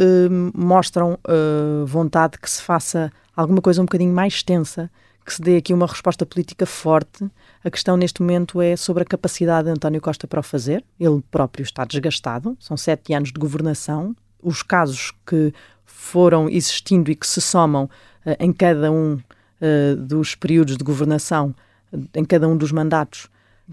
mostram 0.54 1.18
uh, 1.26 1.86
vontade 1.86 2.38
que 2.38 2.48
se 2.48 2.60
faça 2.60 3.10
alguma 3.34 3.62
coisa 3.62 3.80
um 3.80 3.86
bocadinho 3.86 4.12
mais 4.12 4.34
extensa 4.34 4.90
que 5.30 5.36
se 5.36 5.42
dê 5.42 5.56
aqui 5.58 5.72
uma 5.72 5.86
resposta 5.86 6.26
política 6.26 6.66
forte. 6.66 7.30
A 7.62 7.70
questão 7.70 7.96
neste 7.96 8.20
momento 8.20 8.60
é 8.60 8.74
sobre 8.74 9.04
a 9.04 9.06
capacidade 9.06 9.66
de 9.66 9.70
António 9.70 10.00
Costa 10.00 10.26
para 10.26 10.40
o 10.40 10.42
fazer. 10.42 10.84
Ele 10.98 11.22
próprio 11.30 11.62
está 11.62 11.84
desgastado, 11.84 12.56
são 12.58 12.76
sete 12.76 13.14
anos 13.14 13.30
de 13.32 13.38
governação. 13.38 14.16
Os 14.42 14.60
casos 14.60 15.12
que 15.24 15.54
foram 15.84 16.48
existindo 16.48 17.12
e 17.12 17.14
que 17.14 17.26
se 17.28 17.40
somam 17.40 17.84
uh, 17.84 18.36
em 18.40 18.52
cada 18.52 18.90
um 18.90 19.14
uh, 19.14 19.96
dos 19.96 20.34
períodos 20.34 20.76
de 20.76 20.82
governação, 20.82 21.54
em 22.12 22.24
cada 22.24 22.48
um 22.48 22.56
dos 22.56 22.72
mandatos, 22.72 23.28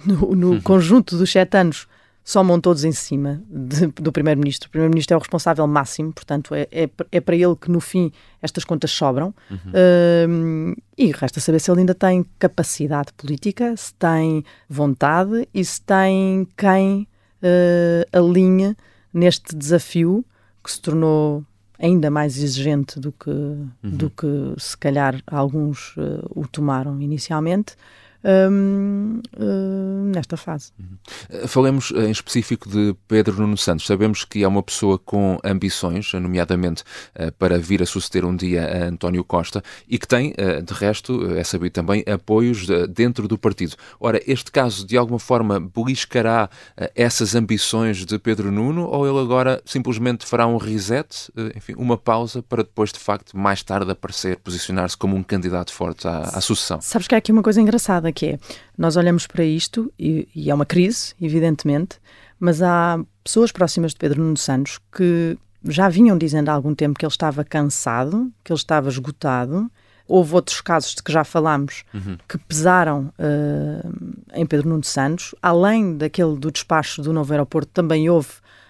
no, 0.05 0.36
no 0.36 0.51
uhum. 0.51 0.62
conjunto 0.62 1.17
dos 1.17 1.31
sete 1.31 1.58
anos, 1.58 1.88
somam 2.27 2.59
todos 2.59 2.83
em 2.83 2.91
cima 2.91 3.41
de, 3.49 3.87
do 3.87 4.11
Primeiro-Ministro. 4.11 4.67
O 4.67 4.71
Primeiro-Ministro 4.71 5.13
é 5.13 5.17
o 5.17 5.19
responsável 5.21 5.65
máximo, 5.65 6.11
portanto, 6.11 6.53
é, 6.53 6.67
é, 6.69 6.89
é, 7.09 7.21
para 7.21 7.37
ele 7.37 7.55
que 7.55 7.71
no 7.71 7.79
fim 7.79 8.11
estas 8.41 8.65
contas 8.65 8.91
sobram. 8.91 9.33
Uhum. 9.49 10.73
Uh, 10.73 10.75
e 10.97 11.09
resta 11.13 11.39
saber 11.39 11.59
se 11.59 11.71
ele 11.71 11.79
ainda 11.79 11.95
tem 11.95 12.25
capacidade 12.37 13.13
política, 13.13 13.73
se 13.77 13.93
tem 13.93 14.43
vontade 14.69 15.47
e 15.53 15.63
se 15.63 15.81
tem 15.81 16.45
quem 16.57 17.07
uh, 17.41 18.17
alinhe 18.17 18.75
neste 19.13 19.55
desafio 19.55 20.25
que 20.61 20.69
se 20.69 20.81
tornou 20.81 21.45
ainda 21.79 22.11
mais 22.11 22.37
exigente 22.37 22.99
do 22.99 23.13
que, 23.13 23.29
uhum. 23.29 23.67
do 23.83 24.09
que 24.09 24.53
se 24.57 24.77
calhar 24.77 25.23
alguns 25.25 25.95
uh, 25.95 26.29
o 26.35 26.45
tomaram 26.45 27.01
inicialmente 27.01 27.77
um, 28.23 29.21
uh, 29.38 30.12
nesta 30.13 30.38
fase. 30.38 30.71
Uhum. 30.80 31.47
Falemos 31.47 31.91
em 31.91 32.12
específico 32.12 32.69
de 32.69 32.95
Pedro 33.08 33.36
Nuno 33.39 33.58
Santos. 33.58 33.86
Sabemos 33.86 34.25
que 34.25 34.43
é 34.43 34.47
uma 34.47 34.63
pessoa 34.63 34.97
com 34.97 35.38
ambições, 35.43 36.12
nomeadamente 36.13 36.84
uh, 37.15 37.32
para 37.34 37.58
vir 37.58 37.82
a 37.82 37.86
suceder 37.86 38.25
um 38.25 38.36
dia 38.36 38.65
a 38.65 38.88
António 38.88 39.23
Costa 39.23 39.63
e 39.88 39.97
que 39.97 40.08
tem, 40.08 40.32
uh, 40.32 40.62
de 40.62 40.73
resto, 40.73 41.36
é 41.36 41.43
sabido 41.43 41.73
também, 41.73 42.03
apoios 42.08 42.67
dentro 42.89 43.27
do 43.27 43.38
partido. 43.38 43.75
Ora, 43.99 44.21
este 44.25 44.51
caso 44.51 44.86
de 44.86 44.97
alguma 44.97 45.19
forma 45.19 45.60
beliscará 45.60 46.49
essas 46.95 47.36
ambições 47.36 48.06
de 48.06 48.17
Pedro 48.19 48.51
Nuno 48.51 48.88
ou 48.88 49.08
ele 49.08 49.19
agora 49.19 49.62
simplesmente 49.65 50.25
fará 50.25 50.47
um 50.47 50.58
reset, 50.58 51.32
enfim, 51.56 51.73
uma 51.77 51.97
pausa 51.97 52.41
para 52.41 52.63
depois, 52.63 52.91
de 52.91 52.99
facto, 52.99 53.38
mais 53.38 53.63
tarde 53.63 53.91
aparecer, 53.91 54.38
posicionar-se 54.38 54.97
como 54.97 55.15
um 55.15 55.23
candidato 55.23 55.71
forte 55.73 56.08
à, 56.08 56.21
à 56.21 56.41
sucessão? 56.41 56.80
Sabes 56.82 57.08
que 57.08 57.15
há 57.15 57.17
aqui 57.17 57.32
uma 57.32 57.43
coisa 57.43 57.62
engraçada 57.62 58.08
que 58.17 58.25
é, 58.25 58.39
nós 58.75 58.97
olhamos 58.97 59.27
para 59.27 59.45
isto 59.45 59.93
e, 59.97 60.27
e 60.36 60.49
é 60.49 60.53
uma 60.53 60.65
crise, 60.65 61.13
evidentemente, 61.21 61.99
mas 62.39 62.63
há 62.63 62.99
pessoas 63.23 63.51
próximas 63.51 63.91
de 63.91 63.97
Pedro 63.97 64.23
Nuno 64.23 64.36
Santos 64.36 64.80
que 64.91 65.38
já 65.63 65.88
vinham 65.88 66.17
dizendo 66.17 66.49
há 66.49 66.53
algum 66.53 66.73
tempo 66.73 66.97
que 66.97 67.06
ele 67.06 67.12
estava 67.12 67.43
cansado, 67.43 68.32
que 68.43 68.51
ele 68.51 68.58
estava 68.58 68.89
esgotado. 68.89 69.69
Houve 70.08 70.34
outros 70.34 70.62
casos 70.62 70.95
de 70.95 71.03
que 71.03 71.12
já 71.12 71.23
falámos 71.23 71.84
uhum. 71.93 72.17
que 72.27 72.39
pesaram 72.39 73.13
uh, 73.19 73.93
em 74.34 74.45
Pedro 74.47 74.69
Nuno 74.69 74.84
Santos. 74.84 75.36
Além 75.39 75.95
daquele 75.95 76.38
do 76.38 76.51
despacho 76.51 77.03
do 77.03 77.13
novo 77.13 77.32
aeroporto, 77.34 77.69
também 77.71 78.10
houve 78.10 78.30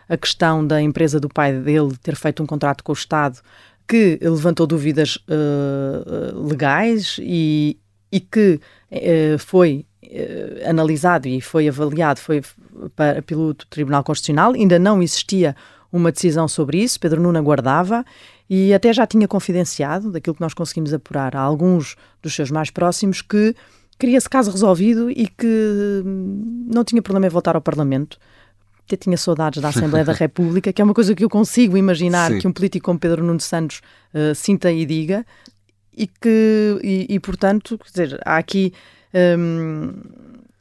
a 0.09 0.17
questão 0.17 0.65
da 0.65 0.81
empresa 0.81 1.21
do 1.21 1.29
pai 1.29 1.53
dele 1.53 1.95
ter 2.01 2.17
feito 2.17 2.43
um 2.43 2.45
contrato 2.45 2.83
com 2.83 2.91
o 2.91 2.95
Estado 2.95 3.39
que 3.87 4.19
levantou 4.21 4.67
dúvidas 4.67 5.15
uh, 5.15 6.47
legais 6.47 7.17
e, 7.21 7.77
e 8.11 8.19
que 8.19 8.59
eh, 8.91 9.37
foi 9.37 9.85
eh, 10.01 10.63
analisado 10.65 11.27
e 11.27 11.41
foi 11.41 11.67
avaliado 11.67 12.19
foi 12.19 12.41
para, 12.95 13.21
pelo 13.21 13.53
Tribunal 13.53 14.03
Constitucional, 14.03 14.53
ainda 14.53 14.79
não 14.79 15.01
existia 15.01 15.55
uma 15.91 16.11
decisão 16.11 16.47
sobre 16.47 16.81
isso, 16.81 16.99
Pedro 16.99 17.21
Nuno 17.21 17.37
aguardava 17.37 18.05
e 18.49 18.73
até 18.73 18.93
já 18.93 19.05
tinha 19.05 19.27
confidenciado, 19.27 20.11
daquilo 20.11 20.35
que 20.35 20.41
nós 20.41 20.53
conseguimos 20.53 20.93
apurar 20.93 21.35
a 21.35 21.39
alguns 21.39 21.95
dos 22.21 22.33
seus 22.33 22.49
mais 22.49 22.69
próximos, 22.69 23.21
que 23.21 23.55
queria-se 23.99 24.29
caso 24.29 24.51
resolvido 24.51 25.09
e 25.09 25.27
que 25.27 26.03
hum, 26.05 26.67
não 26.73 26.83
tinha 26.83 27.01
problema 27.01 27.27
em 27.27 27.29
voltar 27.29 27.55
ao 27.55 27.61
Parlamento. 27.61 28.17
Até 28.85 28.95
tinha 28.95 29.17
saudades 29.17 29.61
da 29.61 29.69
Assembleia 29.69 30.05
da 30.05 30.13
República, 30.15 30.71
que 30.71 30.81
é 30.81 30.85
uma 30.85 30.93
coisa 30.93 31.13
que 31.13 31.25
eu 31.25 31.29
consigo 31.29 31.75
imaginar 31.75 32.31
Sim. 32.31 32.39
que 32.39 32.47
um 32.47 32.53
político 32.53 32.85
como 32.85 32.99
Pedro 32.99 33.23
Nuno 33.23 33.41
Santos 33.41 33.81
uh, 34.13 34.33
sinta 34.33 34.71
e 34.71 34.85
diga 34.85 35.25
e 35.97 36.05
que, 36.05 36.79
e, 36.83 37.07
e 37.09 37.19
portanto, 37.19 37.77
quer 37.79 38.05
dizer, 38.05 38.21
há 38.23 38.37
aqui 38.37 38.71
hum, 39.37 39.93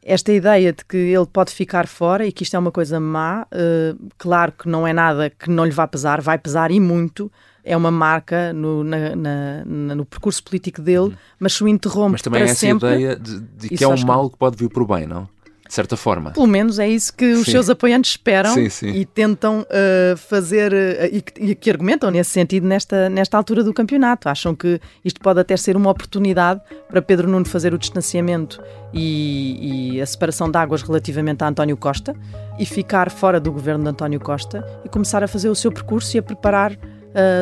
esta 0.03 0.33
ideia 0.33 0.73
de 0.73 0.83
que 0.85 0.97
ele 0.97 1.27
pode 1.27 1.53
ficar 1.53 1.87
fora 1.87 2.25
e 2.27 2.33
que 2.33 2.43
isto 2.43 2.57
é 2.57 2.59
uma 2.59 2.73
coisa 2.73 2.99
má, 2.99 3.43
uh, 3.43 4.09
claro 4.17 4.53
que 4.53 4.67
não 4.69 4.87
é 4.87 4.95
nada 4.95 5.29
que 5.29 5.51
não 5.51 5.67
lhe 5.67 5.73
vá 5.73 5.87
pesar, 5.87 6.23
vai 6.23 6.39
pesar 6.39 6.71
e 6.71 6.81
muito. 6.81 7.31
É 7.63 7.77
uma 7.77 7.91
marca 7.91 8.53
no, 8.53 8.85
na, 8.85 9.17
na, 9.17 9.95
no 9.97 10.07
percurso 10.07 10.41
político 10.45 10.81
dele, 10.81 10.99
uhum. 10.99 11.15
mas 11.41 11.53
se 11.53 11.65
o 11.65 11.69
interrompe 11.69 12.13
Mas 12.13 12.23
também 12.23 12.41
para 12.41 12.49
é 12.49 12.53
essa 12.53 12.61
sempre, 12.61 12.87
ideia 12.87 13.17
de, 13.17 13.41
de 13.41 13.69
que 13.71 13.83
é 13.83 13.89
um 13.89 14.01
mal 14.05 14.31
que 14.31 14.39
pode 14.39 14.57
vir 14.57 14.69
por 14.69 14.87
bem, 14.87 15.05
não? 15.05 15.29
De 15.67 15.75
certa 15.75 15.97
forma. 15.97 16.31
Pelo 16.33 16.47
menos 16.47 16.79
é 16.79 16.89
isso 16.89 17.13
que 17.15 17.33
os 17.33 17.45
sim. 17.45 17.53
seus 17.53 17.71
apoiantes 17.71 18.13
esperam 18.13 18.53
sim, 18.53 18.69
sim. 18.69 18.89
e 18.89 19.05
tentam 19.05 19.61
uh, 19.61 20.17
fazer, 20.17 20.73
uh, 20.73 21.09
e, 21.11 21.23
que, 21.23 21.43
e, 21.43 21.55
que 21.55 21.71
argumentam 21.71 22.11
nesse 22.11 22.31
sentido 22.31 22.67
nesta, 22.67 23.09
nesta 23.09 23.37
altura 23.37 23.63
do 23.63 23.73
campeonato. 23.73 24.29
Acham 24.29 24.55
que 24.55 24.81
isto 25.05 25.21
pode 25.21 25.41
até 25.41 25.57
ser 25.57 25.77
uma 25.77 25.91
oportunidade 25.91 26.61
para 26.89 27.03
Pedro 27.03 27.29
Nuno 27.29 27.45
fazer 27.45 27.75
o 27.75 27.79
distanciamento 27.79 28.63
e, 28.93 29.95
e 29.97 30.01
a 30.01 30.07
separação 30.07 30.51
de 30.51 30.57
águas 30.59 30.83
relativamente 30.83 31.43
a 31.43 31.49
António 31.49 31.77
Costa 31.77 32.15
e 32.59 32.65
ficar 32.65 33.11
fora 33.11 33.41
do 33.41 33.53
governo 33.53 33.85
de 33.85 33.91
António 33.91 34.21
Costa 34.21 34.65
e 34.85 34.89
começar 34.89 35.23
a 35.23 35.29
fazer 35.29 35.49
o 35.49 35.55
seu 35.55 35.73
percurso 35.73 36.17
e 36.17 36.19
a 36.19 36.23
preparar 36.23 36.77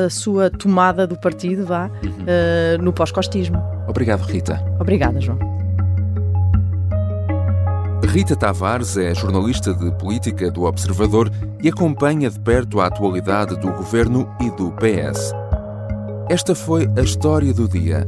a 0.04 0.08
sua 0.08 0.50
tomada 0.50 1.06
do 1.06 1.18
partido 1.18 1.66
vá, 1.66 1.90
uhum. 2.02 2.10
uh, 2.10 2.82
no 2.82 2.92
pós-costismo. 2.92 3.60
Obrigado, 3.88 4.22
Rita. 4.22 4.62
Obrigada, 4.78 5.20
João. 5.20 5.53
Rita 8.06 8.36
Tavares 8.36 8.96
é 8.96 9.14
jornalista 9.14 9.72
de 9.72 9.90
política 9.92 10.50
do 10.50 10.64
Observador 10.64 11.30
e 11.62 11.68
acompanha 11.68 12.30
de 12.30 12.38
perto 12.38 12.80
a 12.80 12.86
atualidade 12.86 13.56
do 13.56 13.72
governo 13.72 14.28
e 14.40 14.50
do 14.50 14.70
PS. 14.72 15.32
Esta 16.28 16.54
foi 16.54 16.88
a 16.96 17.00
história 17.00 17.52
do 17.52 17.68
dia. 17.68 18.06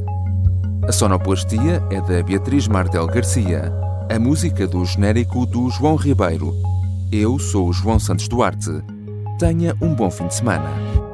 A 0.87 0.91
sonoplastia 0.91 1.83
é 1.89 1.99
da 2.01 2.23
Beatriz 2.23 2.67
Martel 2.67 3.07
Garcia, 3.07 3.73
a 4.09 4.19
música 4.19 4.67
do 4.67 4.85
genérico 4.85 5.45
do 5.45 5.69
João 5.69 5.95
Ribeiro. 5.95 6.53
Eu 7.11 7.39
sou 7.39 7.69
o 7.69 7.73
João 7.73 7.99
Santos 7.99 8.27
Duarte. 8.27 8.81
Tenha 9.39 9.75
um 9.81 9.93
bom 9.93 10.09
fim 10.09 10.27
de 10.27 10.35
semana. 10.35 11.06